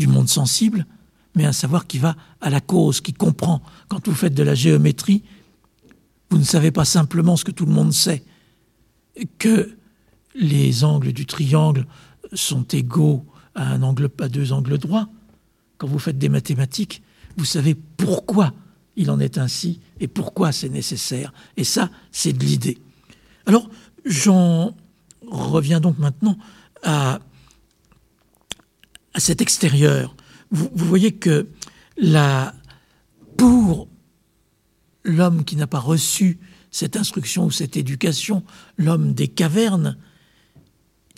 [0.00, 0.86] du monde sensible,
[1.36, 3.62] mais un savoir qui va à la cause, qui comprend.
[3.88, 5.22] Quand vous faites de la géométrie,
[6.30, 8.24] vous ne savez pas simplement ce que tout le monde sait,
[9.38, 9.76] que
[10.34, 11.86] les angles du triangle
[12.32, 15.08] sont égaux à, un angle, à deux angles droits.
[15.78, 17.02] Quand vous faites des mathématiques,
[17.36, 18.52] vous savez pourquoi
[18.96, 21.32] il en est ainsi et pourquoi c'est nécessaire.
[21.56, 22.78] Et ça, c'est de l'idée.
[23.46, 23.68] Alors,
[24.04, 24.74] j'en
[25.26, 26.38] reviens donc maintenant
[26.82, 27.20] à,
[29.14, 30.14] à cet extérieur.
[30.50, 31.48] Vous, vous, voyez que
[33.36, 33.88] pour
[35.04, 36.38] l'homme qui n'a pas reçu
[36.70, 38.44] cette instruction ou cette éducation,
[38.76, 39.96] l'homme des cavernes,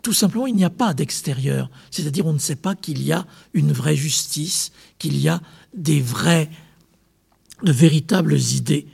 [0.03, 1.71] tout simplement, il n'y a pas d'extérieur.
[1.91, 5.41] C'est-à-dire, on ne sait pas qu'il y a une vraie justice, qu'il y a
[5.75, 6.51] des vraies
[7.63, 8.89] de véritables idées.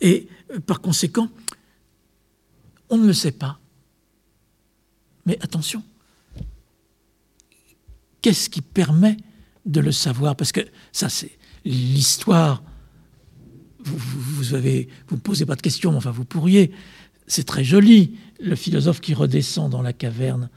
[0.00, 1.28] Et euh, par conséquent,
[2.88, 3.58] on ne le sait pas.
[5.26, 5.82] Mais attention,
[8.24, 9.18] qu'est-ce qui permet
[9.66, 10.34] de le savoir?
[10.34, 11.32] Parce que ça, c'est
[11.66, 12.62] l'histoire.
[13.80, 16.72] Vous, vous, posez pas de questions, enfin, vous pourriez.
[17.26, 20.48] C'est très joli, le philosophe qui redescend dans la caverne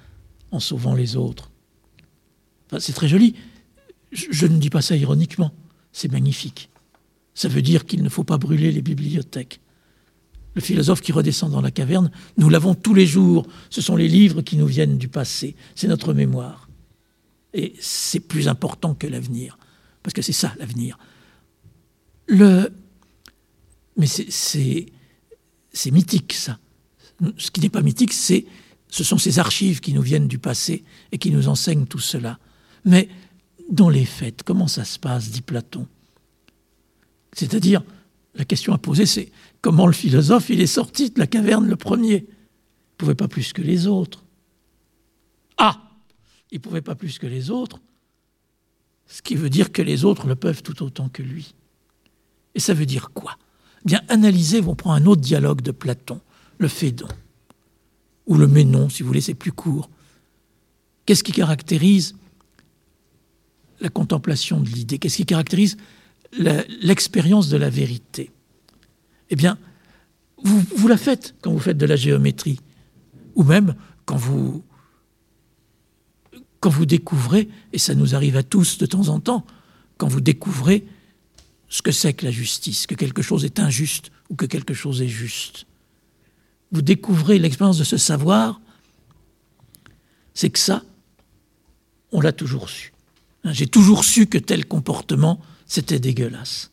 [0.52, 1.52] en sauvant les autres.
[2.80, 3.36] c'est très joli.
[4.14, 5.52] je ne dis pas ça ironiquement,
[5.92, 6.70] c'est magnifique.
[7.34, 9.60] Ça veut dire qu'il ne faut pas brûler les bibliothèques.
[10.56, 13.46] Le philosophe qui redescend dans la caverne, nous l'avons tous les jours.
[13.70, 15.58] Ce sont les livres qui nous viennent du passé.
[15.76, 16.67] C'est notre mémoire.
[17.54, 19.58] Et c'est plus important que l'avenir.
[20.04, 20.98] Parce que c'est ça, l'avenir.
[22.28, 22.72] Le...
[23.96, 24.92] Mais c'est
[25.92, 26.60] mythique, ça.
[27.38, 28.46] Ce qui n'est pas mythique, c'est
[28.90, 32.40] ce sont ces archives qui nous viennent du passé et qui nous enseignent tout cela.
[32.86, 33.10] Mais
[33.70, 35.88] dans les faits, comment ça se passe, dit Platon?
[37.34, 37.84] C'est-à-dire,
[38.36, 39.32] la question à poser, c'est
[39.62, 42.16] comment le philosophe, il est sorti de la caverne le premier?
[42.18, 44.24] Il ne pouvait pas plus que les autres.
[45.58, 45.87] Ah
[46.52, 47.80] Il ne pouvait pas plus que les autres,
[49.08, 51.56] ce qui veut dire que les autres le peuvent tout autant que lui.
[52.56, 53.38] Et ça veut dire quoi?
[53.86, 56.20] Bien, analysez, on prend un autre dialogue de Platon,
[56.58, 57.08] le Phédon,
[58.26, 59.90] ou le Ménon, si vous voulez, c'est plus court.
[61.06, 62.16] Qu'est-ce qui caractérise
[63.80, 65.00] la contemplation de l'idée?
[65.00, 65.78] Qu'est-ce qui caractérise
[66.34, 68.32] l'expérience de la vérité?
[69.30, 69.58] Eh bien,
[70.44, 72.60] vous, vous, la faites quand vous faites de la géométrie,
[73.36, 74.64] ou même quand vous,
[76.60, 79.46] quand vous découvrez, et ça nous arrive à tous de temps en temps,
[79.98, 80.86] quand vous découvrez
[81.70, 85.02] ce que c'est que la justice, que quelque chose est injuste ou que quelque chose
[85.02, 85.66] est juste.
[86.72, 88.62] Vous découvrez l'expérience de ce savoir,
[90.34, 90.84] c'est que ça,
[92.12, 92.94] on l'a toujours su.
[93.44, 96.72] Hein, j'ai toujours su que tel comportement c'était dégueulasse.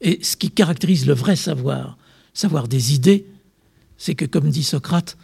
[0.00, 1.96] Et ce qui caractérise le vrai savoir,
[2.34, 3.26] savoir des idées,
[3.96, 5.16] c'est que, comme dit Socrate,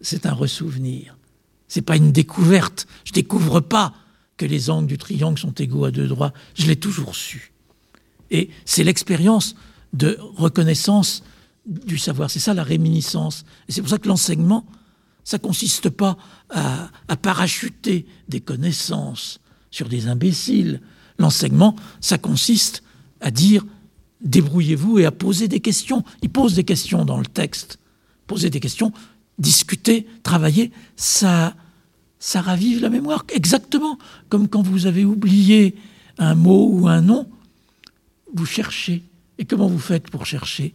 [0.00, 1.16] c'est un ressouvenir.
[1.68, 2.86] C'est pas une découverte.
[3.04, 3.94] Je découvre pas
[4.36, 6.32] que les angles du triangle sont égaux à deux droits.
[6.54, 7.52] Je l'ai toujours su.
[8.30, 9.56] Et c'est l'expérience
[9.92, 11.22] de reconnaissance
[11.66, 12.30] du savoir.
[12.30, 13.44] C'est ça la réminiscence.
[13.68, 14.66] Et c'est pour ça que l'enseignement,
[15.24, 16.16] ça consiste pas
[16.50, 19.40] à, à parachuter des connaissances
[19.70, 20.80] sur des imbéciles
[21.18, 22.82] L'enseignement, ça consiste
[23.20, 23.64] à dire
[24.20, 26.04] débrouillez-vous et à poser des questions.
[26.22, 27.78] Il pose des questions dans le texte.
[28.26, 28.92] Poser des questions,
[29.38, 31.54] discuter, travailler, ça,
[32.18, 33.24] ça ravive la mémoire.
[33.32, 35.76] Exactement comme quand vous avez oublié
[36.18, 37.28] un mot ou un nom,
[38.34, 39.02] vous cherchez.
[39.38, 40.74] Et comment vous faites pour chercher?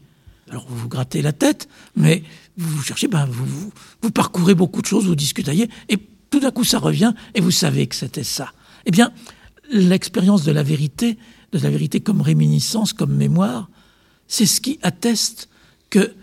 [0.49, 2.23] Alors vous vous grattez la tête, mais
[2.57, 5.97] vous cherchez, ben, vous, vous parcourez beaucoup de choses, vous discutez, et
[6.29, 8.51] tout d'un coup ça revient, et vous savez que c'était ça.
[8.85, 9.11] Eh bien,
[9.71, 11.17] l'expérience de la vérité,
[11.53, 13.69] de la vérité comme réminiscence, comme mémoire,
[14.27, 15.49] c'est ce qui atteste
[15.89, 16.13] que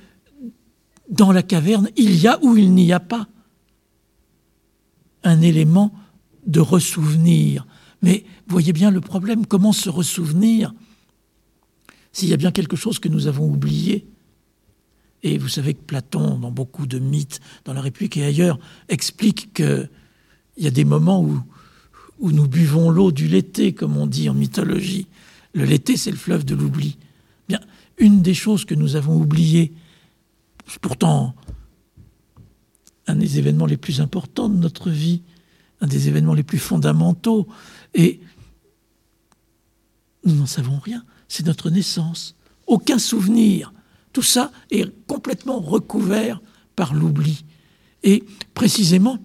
[1.09, 3.29] dans la caverne, il y a ou il n'y a pas
[5.25, 5.93] un élément
[6.47, 7.67] de ressouvenir.
[8.03, 10.73] Mais voyez bien le problème, comment se ressouvenir
[12.13, 14.07] s'il y a bien quelque chose que nous avons oublié
[15.23, 19.53] Et vous savez que Platon, dans beaucoup de mythes, dans la République et ailleurs, explique
[19.55, 19.89] qu'il
[20.57, 21.43] y a des moments où,
[22.21, 25.07] nous buvons l'eau du Lété, comme on dit en mythologie.
[25.53, 26.97] Le Lété, c'est le fleuve de l'oubli.
[27.49, 27.61] Bien,
[27.99, 29.73] une des choses que nous avons oubliées,
[30.81, 31.35] pourtant
[33.07, 35.23] un des événements les plus importants de notre vie,
[35.81, 37.49] un des événements les plus fondamentaux,
[37.95, 38.21] et
[40.25, 42.35] nous n'en savons rien, c'est notre naissance.
[42.67, 43.73] Aucun souvenir.
[44.13, 46.43] Tout ça est complètement recouvert
[46.77, 47.45] par l'oubli.
[48.03, 49.19] Et précisément,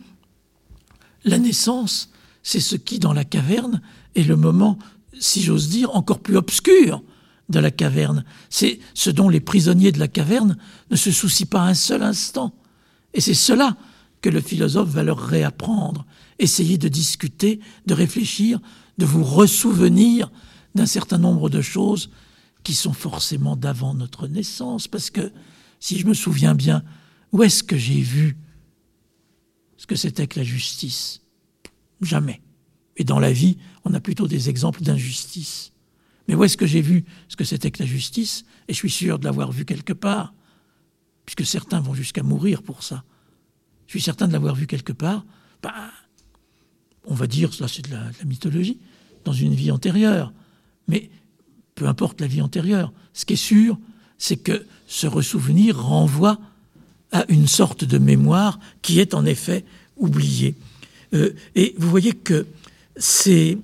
[1.26, 2.10] la naissance,
[2.42, 3.82] c'est ce qui, dans la caverne,
[4.16, 4.78] est le moment,
[5.20, 7.04] si j'ose dire, encore plus obscur
[7.50, 8.24] de la caverne.
[8.50, 10.58] C'est ce dont les prisonniers de la caverne
[10.90, 12.54] ne se soucient pas un seul instant.
[13.14, 13.78] Et c'est cela
[14.22, 16.06] que le philosophe va leur réapprendre.
[16.40, 18.60] Essayer de discuter, de réfléchir,
[18.98, 20.32] de vous ressouvenir
[20.76, 22.10] d'un certain nombre de choses
[22.64, 24.88] qui sont forcément d'avant notre naissance.
[24.88, 25.32] Parce que,
[25.80, 26.84] si je me souviens bien,
[27.32, 28.38] où est-ce que j'ai vu
[29.78, 31.22] ce que c'était que la justice?
[32.02, 32.42] Jamais.
[32.96, 35.73] Et dans la vie, on a plutôt des exemples d'injustice.
[36.28, 38.46] Mais où est-ce que j'ai vu ce que c'était que la justice?
[38.68, 40.34] Et je suis sûr de l'avoir vu quelque part,
[41.26, 43.04] puisque certains vont jusqu'à mourir pour ça.
[43.88, 45.26] Je suis certain de l'avoir vu quelque part.
[45.62, 45.92] Bah,
[47.06, 48.80] on va dire, ça c'est de, la, mythologie,
[49.26, 50.32] dans une vie antérieure.
[50.88, 51.10] Mais
[51.76, 53.78] peu importe la vie antérieure, ce qui est sûr,
[54.18, 56.40] c'est que ce ressouvenir renvoie
[57.12, 59.66] à une sorte de mémoire qui est en effet
[59.98, 60.56] oubliée.
[61.14, 62.48] Euh, et vous voyez que
[62.96, 63.58] c'est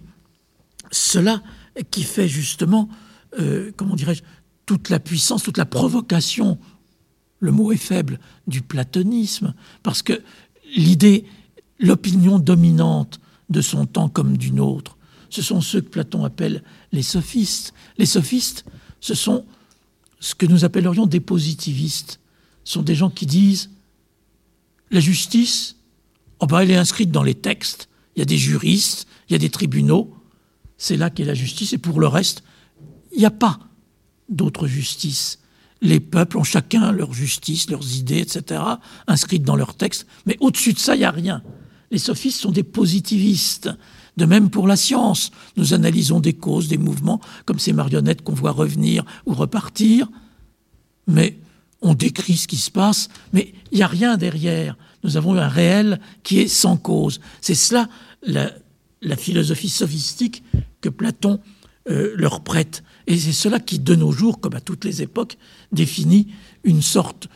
[0.91, 1.41] cela
[1.83, 2.89] qui fait justement,
[3.39, 4.23] euh, comment dirais-je,
[4.65, 6.59] toute la puissance, toute la provocation,
[7.39, 9.53] le mot est faible, du platonisme,
[9.83, 10.21] parce que
[10.75, 11.25] l'idée,
[11.79, 13.19] l'opinion dominante
[13.49, 14.97] de son temps comme d'une autre,
[15.29, 17.73] ce sont ceux que Platon appelle les sophistes.
[17.97, 18.65] Les sophistes,
[18.99, 19.45] ce sont
[20.19, 22.19] ce que nous appellerions des positivistes.
[22.63, 23.69] Ce sont des gens qui disent
[24.91, 25.75] la justice,
[26.39, 29.35] oh ben elle est inscrite dans les textes, il y a des juristes, il y
[29.35, 30.13] a des tribunaux,
[30.79, 32.41] c'est là qu'est la justice, et pour le reste,
[33.11, 33.59] il n'y a pas
[34.29, 35.39] d'autre justice.
[35.81, 38.61] Les peuples ont chacun leur justice, leurs idées, etc.,
[39.07, 41.43] inscrites dans leurs textes, mais au-dessus de ça, il n'y a rien.
[41.91, 43.69] Les sophistes sont des positivistes.
[44.17, 48.33] De même pour la science, nous analysons des causes, des mouvements, comme ces marionnettes qu'on
[48.33, 50.09] voit revenir ou repartir,
[51.07, 51.37] mais
[51.81, 54.77] on décrit ce qui se passe, mais il n'y a rien derrière.
[55.03, 57.21] Nous avons un réel qui est sans cause.
[57.41, 57.87] C'est cela
[58.21, 58.51] la,
[59.01, 60.43] la philosophie sophistique
[60.81, 61.39] que Platon
[61.89, 62.83] euh, leur prête.
[63.07, 65.37] Et c'est cela qui, de nos jours, comme à toutes les époques,
[65.71, 66.27] définit
[66.63, 67.27] une sorte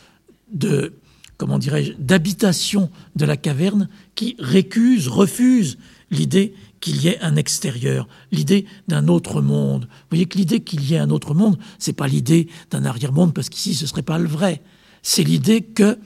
[0.52, 0.94] de,
[1.38, 5.78] comment dirais-je, d'habitation de la caverne qui récuse, refuse
[6.12, 9.86] l'idée qu'il y ait un extérieur, l'idée d'un autre monde.
[9.86, 13.34] Vous voyez que l'idée qu'il y ait un autre monde, c'est pas l'idée d'un arrière-monde,
[13.34, 14.62] parce qu'ici ce serait pas le vrai.
[15.02, 15.98] C'est l'idée que,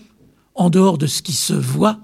[0.55, 1.99] en dehors de ce qui se voit,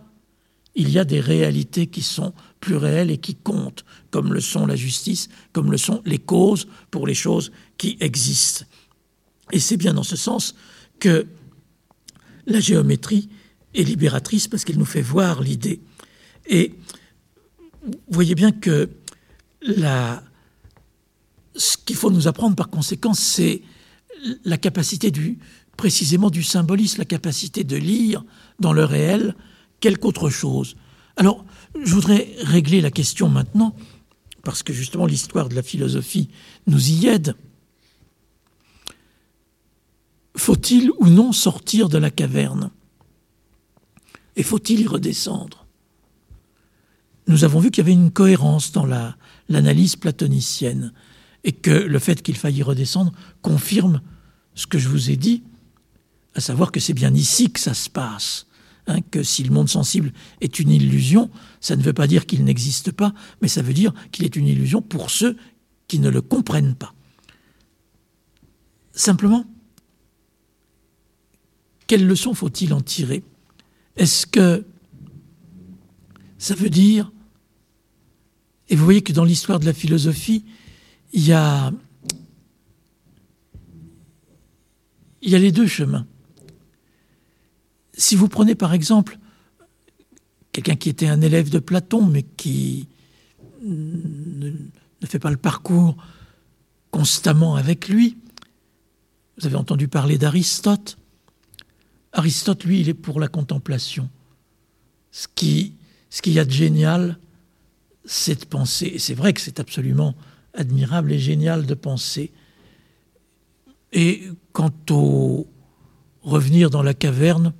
[0.75, 4.65] il y a des réalités qui sont plus réelles et qui comptent, comme le sont
[4.65, 8.65] la justice, comme le sont les causes pour les choses qui existent.
[9.51, 10.55] Et c'est bien dans ce sens
[10.99, 11.27] que
[12.47, 13.29] la géométrie
[13.75, 15.81] est libératrice parce qu'elle nous fait voir l'idée.
[16.47, 16.73] Et
[17.83, 18.89] vous voyez bien que
[21.55, 23.61] ce qu'il faut nous apprendre par conséquent, c'est
[24.45, 25.37] la capacité du,
[25.77, 28.23] précisément du symbolisme, la capacité de lire
[28.59, 29.35] dans le réel
[29.83, 30.77] quelque autre chose.
[31.17, 31.43] Alors,
[31.83, 33.75] je voudrais régler la question maintenant,
[34.41, 36.29] parce que justement l'histoire de la philosophie
[36.67, 37.35] nous y aide.
[40.37, 42.71] Faut-il ou non sortir de la caverne?
[44.37, 45.67] Et faut-il y redescendre?
[47.27, 48.85] Nous avons vu qu'il y avait une cohérence dans
[49.49, 50.93] l'analyse platonicienne,
[51.43, 53.11] et que le fait qu'il faille y redescendre
[53.41, 54.01] confirme
[54.55, 55.43] ce que je vous ai dit,
[56.35, 58.47] à savoir que c'est bien ici que ça se passe.
[58.85, 60.11] Hein, que si le monde sensible
[60.41, 61.29] est une illusion,
[61.61, 64.47] ça ne veut pas dire qu'il n'existe pas, mais ça veut dire qu'il est une
[64.47, 65.37] illusion pour ceux
[65.87, 66.93] qui ne le comprennent pas.
[68.91, 69.45] Simplement,
[71.87, 73.23] quelle leçon faut-il en tirer?
[73.95, 74.65] Est-ce que
[76.37, 77.13] ça veut dire,
[78.67, 80.43] et vous voyez que dans l'histoire de la philosophie,
[81.13, 81.71] il y a,
[85.21, 86.05] il y a les deux chemins
[87.93, 89.17] si vous prenez par exemple
[90.51, 92.87] quelqu'un qui était un élève de Platon, mais qui
[93.61, 94.51] ne,
[95.05, 95.97] fait pas le parcours
[96.91, 98.17] constamment avec lui,
[99.37, 100.97] vous avez entendu parler d'Aristote.
[102.13, 104.09] Aristote, lui, il est pour la contemplation.
[105.11, 105.73] Ce qui,
[106.11, 107.17] ce qu'il y a de génial,
[108.05, 108.85] c'est de penser.
[108.87, 110.13] Et c'est vrai que c'est absolument
[110.53, 112.31] admirable et génial de penser.
[113.91, 115.47] Et quant au
[116.21, 117.53] revenir dans la caverne,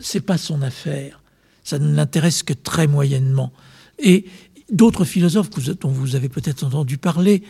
[0.00, 1.22] c'est pas son affaire.
[1.62, 3.52] Ça ne l'intéresse que très moyennement.
[3.98, 4.26] Et
[4.70, 7.42] d'autres philosophes dont vous avez peut-être entendu parler,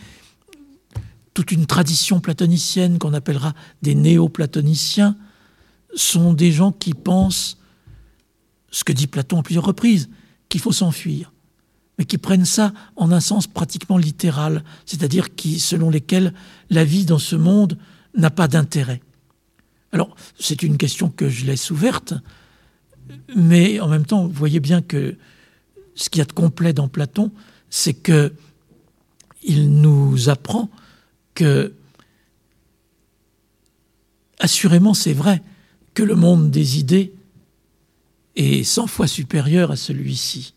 [1.33, 5.15] toute une tradition platonicienne qu'on appellera des néo-platoniciens,
[5.93, 7.57] sont des gens qui pensent
[8.71, 10.09] ce que dit Platon à plusieurs reprises,
[10.49, 11.31] qu'il faut s'enfuir,
[11.97, 16.33] mais qui prennent ça en un sens pratiquement littéral, c'est-à-dire qui, selon lesquels
[16.69, 17.77] la vie dans ce monde
[18.15, 19.01] n'a pas d'intérêt.
[19.95, 22.15] Alors, c'est une question que je laisse ouverte,
[23.33, 25.15] mais en même temps, vous voyez bien que
[25.93, 27.31] ce qu'il y a de complet dans Platon,
[27.69, 28.33] c'est que
[29.41, 30.69] il nous apprend
[31.33, 31.73] que,
[34.37, 35.41] assurément, c'est vrai
[35.93, 37.13] que le monde des idées
[38.35, 40.55] est cent fois supérieur à celui-ci.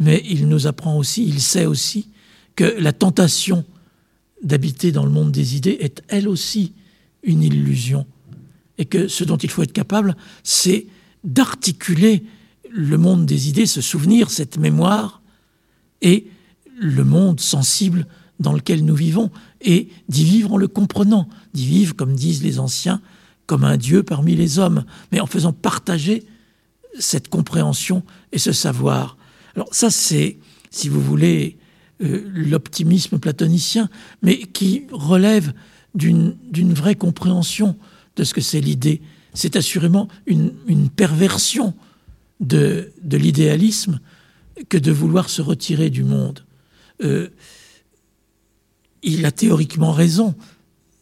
[0.00, 2.08] Mais il nous apprend aussi, il sait aussi,
[2.56, 3.64] que la tentation
[4.42, 6.72] d'habiter dans le monde des idées est elle aussi
[7.26, 8.06] une illusion.
[8.78, 10.86] Et que ce dont il faut être capable, c'est
[11.24, 12.24] d'articuler
[12.70, 15.20] le monde des idées, ce souvenir, cette mémoire,
[16.02, 16.28] et
[16.78, 18.06] le monde sensible
[18.38, 22.58] dans lequel nous vivons, et d'y vivre en le comprenant, d'y vivre, comme disent les
[22.58, 23.00] anciens,
[23.46, 26.24] comme un Dieu parmi les hommes, mais en faisant partager
[26.98, 28.02] cette compréhension
[28.32, 29.16] et ce savoir.
[29.54, 30.38] Alors ça, c'est,
[30.70, 31.56] si vous voulez,
[32.02, 33.88] euh, l'optimisme platonicien,
[34.20, 35.54] mais qui relève
[35.96, 37.76] d'une vraie compréhension
[38.16, 39.00] de ce que c'est l'idée.
[39.34, 40.52] C'est assurément une,
[40.88, 41.74] perversion
[42.40, 44.00] de, l'idéalisme
[44.68, 46.44] que de vouloir se retirer du monde.
[47.02, 47.28] Euh,
[49.02, 50.34] il a théoriquement raison,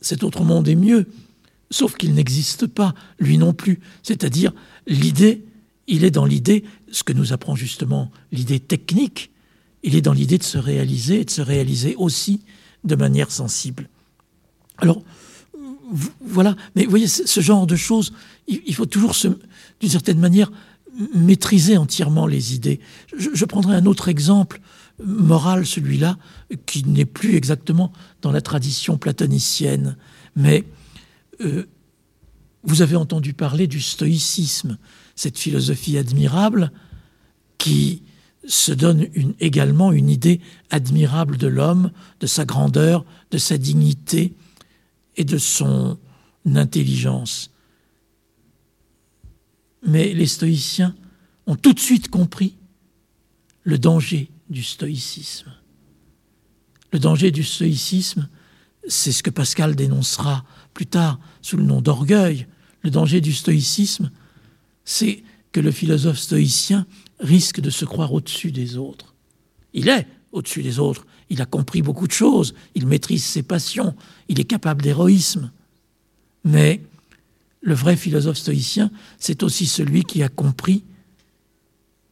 [0.00, 1.06] cet autre monde est mieux,
[1.70, 3.80] sauf qu'il n'existe pas, lui non plus.
[4.02, 4.52] C'est-à-dire,
[4.86, 5.44] l'idée,
[5.86, 9.30] il est dans l'idée, ce que nous apprend justement l'idée technique,
[9.82, 12.40] il est dans l'idée de se réaliser et de se réaliser aussi
[12.84, 13.88] de manière sensible.
[14.78, 15.02] Alors,
[16.20, 18.12] voilà, mais vous voyez, ce genre de choses,
[18.48, 19.14] il faut toujours,
[19.80, 20.50] d'une certaine manière,
[21.14, 22.80] maîtriser entièrement les idées.
[23.16, 24.60] Je, prendrai un autre exemple
[25.02, 26.18] moral, celui-là,
[26.66, 29.96] qui n'est plus exactement dans la tradition platonicienne,
[30.36, 30.64] mais
[31.40, 31.66] euh,
[32.62, 34.78] vous avez entendu parler du stoïcisme,
[35.16, 36.70] cette philosophie admirable
[37.58, 38.02] qui
[38.46, 39.06] se donne
[39.40, 44.34] également une idée admirable de l'homme, de sa grandeur, de sa dignité
[45.16, 45.98] et de son
[46.46, 47.50] intelligence.
[49.86, 50.94] Mais les stoïciens
[51.46, 52.56] ont tout de suite compris
[53.62, 55.52] le danger du stoïcisme.
[56.92, 58.28] Le danger du stoïcisme,
[58.86, 60.44] c'est ce que Pascal dénoncera
[60.74, 62.46] plus tard sous le nom d'orgueil.
[62.82, 64.10] Le danger du stoïcisme,
[64.84, 66.86] c'est que le philosophe stoïcien
[67.20, 69.14] risque de se croire au-dessus des autres.
[69.72, 73.94] Il est au-dessus des autres, il a compris beaucoup de choses, il maîtrise ses passions,
[74.28, 75.50] il est capable d'héroïsme.
[76.44, 76.82] Mais
[77.62, 80.84] le vrai philosophe stoïcien, c'est aussi celui qui a compris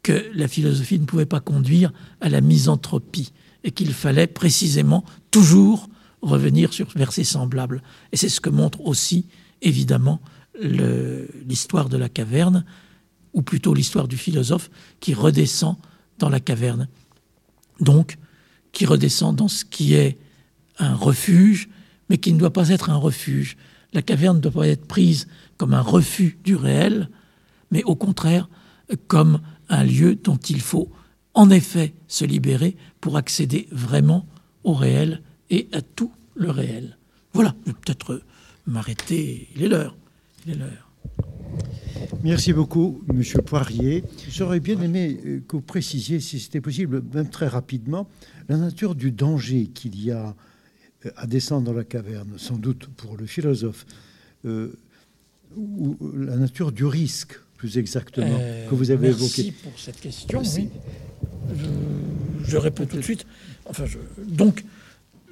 [0.03, 3.33] que la philosophie ne pouvait pas conduire à la misanthropie
[3.65, 5.89] et qu'il fallait précisément toujours
[6.23, 7.83] revenir sur vers ses semblables.
[8.13, 9.27] Et c'est ce que montre aussi,
[9.61, 10.21] évidemment,
[10.61, 12.65] l'histoire de la caverne,
[13.33, 15.77] ou plutôt l'histoire du philosophe qui redescend
[16.19, 16.89] dans la caverne.
[17.81, 18.19] Donc,
[18.73, 20.19] qui redescend dans ce qui est
[20.79, 21.69] un refuge,
[22.09, 23.57] mais qui ne doit pas être un refuge.
[23.93, 27.09] La caverne ne doit pas être prise comme un refus du réel,
[27.71, 28.49] mais au contraire
[29.07, 30.91] comme un lieu dont il faut
[31.35, 34.27] en effet se libérer pour accéder vraiment
[34.65, 36.99] au réel et à tout le réel.
[37.33, 38.23] Voilà, je vais peut-être
[38.67, 39.97] m'arrêter, il est l'heure.
[40.45, 40.92] Il est l'heure.
[42.23, 44.05] Merci beaucoup, Monsieur Poirier.
[44.31, 48.09] J'aurais bien aimé euh, que vous précisiez, si c'était possible, même très rapidement,
[48.49, 50.35] la nature du danger qu'il y a
[51.07, 53.87] euh, à descendre dans la caverne, sans doute pour le philosophe.
[54.45, 54.73] Euh,
[55.57, 59.43] ou la nature du risque, plus exactement, euh, que vous avez évoqué.
[59.45, 60.43] Merci pour cette question.
[62.45, 63.27] Je, réponds tout de suite.
[63.67, 63.85] Enfin,
[64.27, 64.65] donc,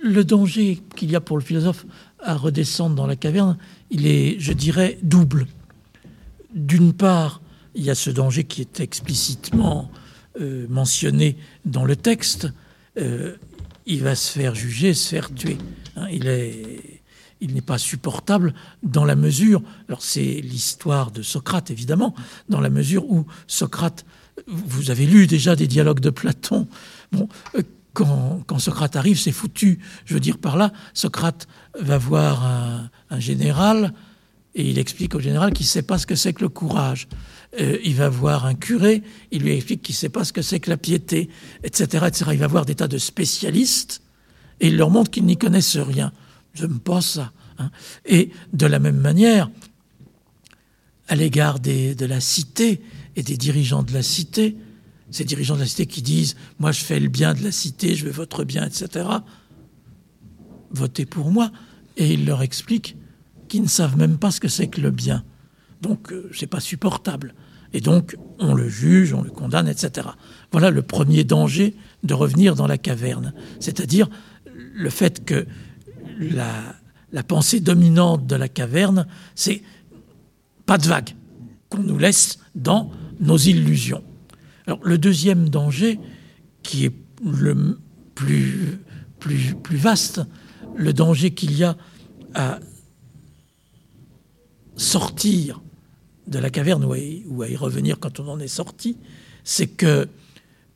[0.02, 1.86] le danger qu'il y a pour le philosophe
[2.18, 3.56] à redescendre dans la caverne,
[3.90, 5.46] il est, je dirais, double.
[6.54, 7.40] D'une part,
[7.74, 9.90] il y a ce danger qui est explicitement
[10.40, 12.48] euh, mentionné dans le texte.
[12.98, 13.36] Euh,
[13.86, 15.58] il va se faire juger, se faire tuer.
[15.96, 16.06] Hein.
[16.10, 17.00] il est
[17.40, 22.14] il n'est pas supportable dans la mesure, alors c'est l'histoire de Socrate évidemment,
[22.48, 24.04] dans la mesure où Socrate,
[24.46, 26.68] vous avez lu déjà des dialogues de Platon,
[27.12, 29.80] bon, euh, quand, Socrate arrive, c'est foutu.
[30.04, 31.48] Je veux dire par là, Socrate
[31.78, 32.44] va voir
[33.10, 33.92] un, général
[34.54, 37.08] et il explique au général qu'il ne sait pas ce que c'est que le courage.
[37.60, 40.42] Euh, il va voir un curé, il lui explique qu'il ne sait pas ce que
[40.42, 41.28] c'est que la piété,
[41.62, 42.06] etc..
[42.32, 44.02] Il va voir des tas de spécialistes
[44.60, 46.12] et il leur montre qu'ils n'y connaissent rien.
[46.54, 47.32] Je me pense ça.
[47.58, 47.70] Hein.
[48.06, 49.50] Et de la même manière,
[51.08, 52.82] à l'égard de la cité
[53.16, 54.56] et des dirigeants de la cité,
[55.10, 57.94] ces dirigeants de la cité qui disent Moi, je fais le bien de la cité,
[57.94, 59.08] je veux votre bien, etc.
[60.70, 61.50] Votez pour moi.
[61.96, 62.96] Et il leur explique
[63.50, 65.24] qu'ils ne savent même pas ce que c'est que le bien.
[65.82, 67.34] Donc, euh, c'est pas supportable.
[67.72, 70.08] Et donc, on le juge, on le condamne, etc.
[70.52, 73.34] Voilà le premier danger de revenir dans la caverne.
[73.58, 74.08] C'est-à-dire
[74.54, 75.46] le fait que
[76.18, 76.74] la,
[77.12, 79.62] la pensée dominante de la caverne, c'est
[80.64, 81.10] pas de vague,
[81.68, 84.04] qu'on nous laisse dans nos illusions.
[84.66, 85.98] Alors, le deuxième danger,
[86.62, 86.94] qui est
[87.24, 87.78] le
[88.14, 88.78] plus,
[89.18, 90.20] plus, plus vaste,
[90.76, 91.76] le danger qu'il y a
[92.34, 92.60] à
[94.76, 95.60] sortir
[96.26, 98.96] de la caverne ou à, y, revenir quand on en est sorti,
[99.44, 100.08] c'est que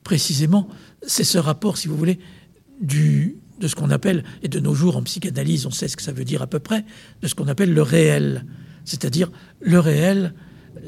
[0.02, 0.68] précisément,
[1.06, 2.18] c'est ce rapport, si vous voulez,
[2.80, 6.12] de ce qu'on appelle, et de nos jours en psychanalyse, on sait ce que ça
[6.12, 6.84] veut dire à peu près,
[7.22, 8.44] de ce qu'on appelle le réel.
[8.84, 9.30] C'est-à-dire,
[9.60, 10.34] le réel,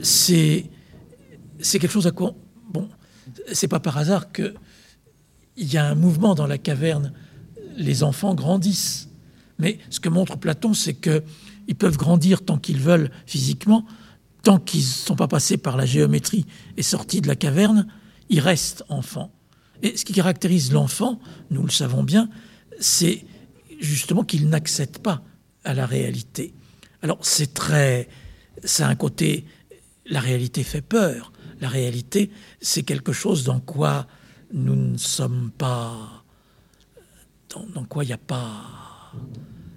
[0.02, 0.66] c'est,
[1.60, 2.34] c'est quelque chose à quoi.
[2.70, 2.88] Bon,
[3.52, 4.52] c'est pas par hasard qu'il
[5.56, 7.12] y a un mouvement dans la caverne.
[7.76, 9.08] Les enfants grandissent.
[9.58, 10.94] Mais ce que montre Platon, c'est
[11.66, 13.84] qu'ils peuvent grandir tant qu'ils veulent physiquement,
[14.42, 16.46] tant qu'ils ne sont pas passés par la géométrie
[16.76, 17.86] et sortis de la caverne,
[18.28, 19.32] ils restent enfants.
[19.82, 22.28] Et ce qui caractérise l'enfant, nous le savons bien,
[22.80, 23.24] c'est
[23.80, 25.22] justement qu'il n'accède pas
[25.64, 26.54] à la réalité.
[27.02, 28.08] Alors c'est très...
[28.64, 29.44] c'est un côté...
[30.08, 31.32] La réalité fait peur.
[31.60, 34.06] La réalité, c'est quelque chose dans quoi
[34.52, 36.24] nous ne sommes pas...
[37.74, 39.12] dans, quoi il n'y a pas...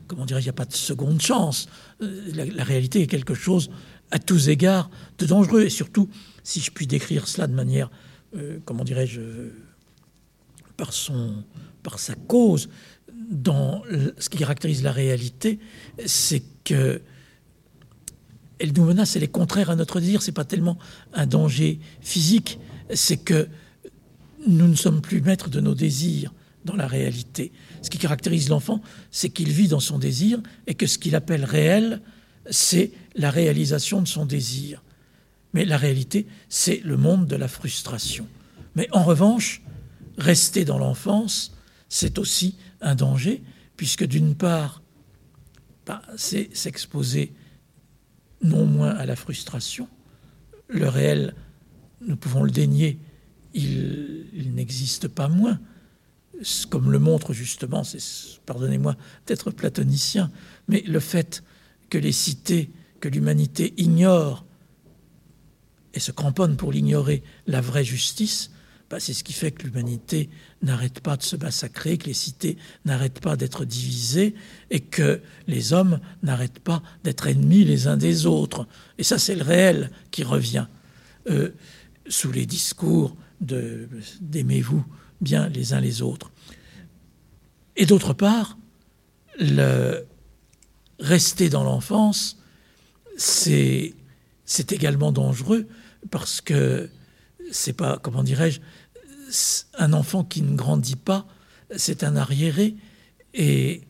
[0.09, 1.69] comment dire, il n'y a pas de seconde chance.
[2.01, 3.69] Euh, la, réalité est quelque chose
[4.11, 4.89] à tous égards
[5.19, 5.61] de dangereux.
[5.61, 6.09] Et surtout,
[6.43, 7.89] si je puis décrire cela de manière,
[8.35, 9.21] euh, comment dirais-je,
[10.75, 10.91] par,
[11.99, 12.69] sa cause,
[13.29, 13.83] dans
[14.17, 15.59] ce qui caractérise la réalité,
[16.05, 17.01] c'est que
[18.59, 20.21] elle nous menace, elle est contraire à notre désir.
[20.21, 20.77] C'est pas tellement
[21.13, 22.59] un danger physique,
[22.93, 23.47] c'est que
[24.47, 26.33] nous ne sommes plus maîtres de nos désirs
[26.65, 27.51] dans la réalité.
[27.99, 28.81] Caractérise l'enfant,
[29.11, 32.01] c'est qu'il vit dans son désir et que ce qu'il appelle réel,
[32.49, 34.83] c'est la réalisation de son désir.
[35.53, 38.27] Mais la réalité, c'est le monde de la frustration.
[38.75, 39.61] Mais en revanche,
[40.17, 41.55] rester dans l'enfance,
[41.89, 43.43] c'est aussi un danger,
[43.77, 44.81] puisque d'une part,
[45.85, 47.33] bah, c'est s'exposer
[48.41, 49.87] non moins à la frustration.
[50.67, 51.33] Le réel,
[52.01, 52.99] nous pouvons le dénier,
[53.53, 55.59] il n'existe pas moins.
[56.69, 57.83] Comme le montre justement,
[58.45, 58.95] pardonnez-moi
[59.27, 60.31] d'être platonicien,
[60.67, 61.43] mais le fait
[61.89, 64.45] que les cités, que l'humanité ignore
[65.93, 68.51] et se cramponne pour l'ignorer la vraie justice,
[68.89, 70.29] bah, c'est ce qui fait que l'humanité
[70.63, 74.33] n'arrête pas de se massacrer, que les cités n'arrêtent pas d'être divisées
[74.71, 78.67] et que les hommes n'arrêtent pas d'être ennemis les uns des autres.
[78.97, 80.65] Et ça, c'est le réel qui revient
[81.29, 81.49] euh,
[82.07, 83.87] sous les discours de
[84.21, 84.83] d'aimez-vous
[85.21, 86.31] bien les uns les autres.
[87.75, 88.57] Et d'autre part,
[89.39, 90.05] le,
[90.99, 92.37] rester dans l'enfance,
[93.17, 93.93] c'est
[94.69, 95.67] également dangereux
[96.11, 96.89] parce que
[97.51, 98.59] c'est pas, comment dirais-je,
[99.77, 101.27] un enfant qui ne grandit pas,
[101.75, 102.75] c'est un arriéré
[103.33, 103.83] et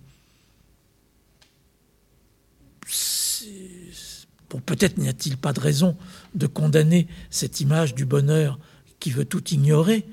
[4.65, 5.95] peut-être n'y a-t-il pas de raison
[6.35, 8.59] de condamner cette image du bonheur
[8.99, 10.05] qui veut tout ignorer,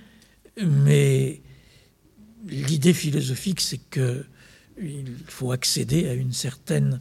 [0.64, 1.40] mais
[2.46, 4.24] l'idée philosophique, c'est que
[4.80, 7.00] il faut accéder à une certaine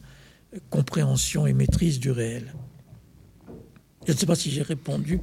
[0.70, 2.54] compréhension et maîtrise du réel.
[4.06, 5.20] Je ne sais pas si j'ai répondu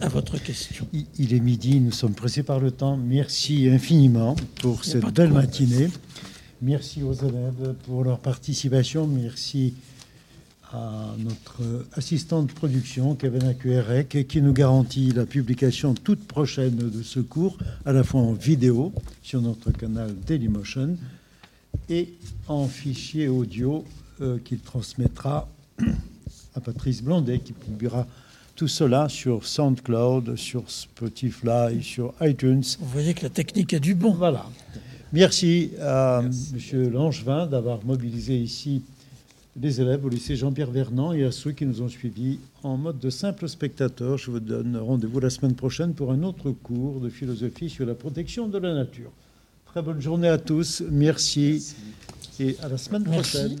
[0.00, 0.86] à votre question.
[1.18, 2.98] Il est midi, nous sommes pressés par le temps.
[2.98, 5.88] Merci infiniment pour cette belle matinée.
[6.60, 9.06] Merci aux élèves pour leur participation.
[9.06, 9.74] Merci
[10.74, 17.02] à notre assistant de production, Kevin Acuerec, qui nous garantit la publication toute prochaine de
[17.02, 20.96] ce cours, à la fois en vidéo sur notre canal Dailymotion
[21.88, 22.14] et
[22.48, 23.84] en fichier audio
[24.20, 25.48] euh, qu'il transmettra
[26.56, 28.06] à Patrice Blondet, qui publiera
[28.56, 32.64] tout cela sur SoundCloud, sur Spotify, sur iTunes.
[32.80, 34.12] Vous voyez que la technique a du bon.
[34.12, 34.46] Voilà.
[35.12, 36.90] Merci à M.
[36.90, 38.82] Langevin d'avoir mobilisé ici
[39.60, 42.98] les élèves au lycée Jean-Pierre Vernant et à ceux qui nous ont suivis en mode
[42.98, 44.18] de simple spectateur.
[44.18, 47.94] Je vous donne rendez-vous la semaine prochaine pour un autre cours de philosophie sur la
[47.94, 49.12] protection de la nature.
[49.66, 50.82] Très bonne journée à tous.
[50.90, 51.74] Merci.
[52.40, 53.60] Et à la semaine prochaine.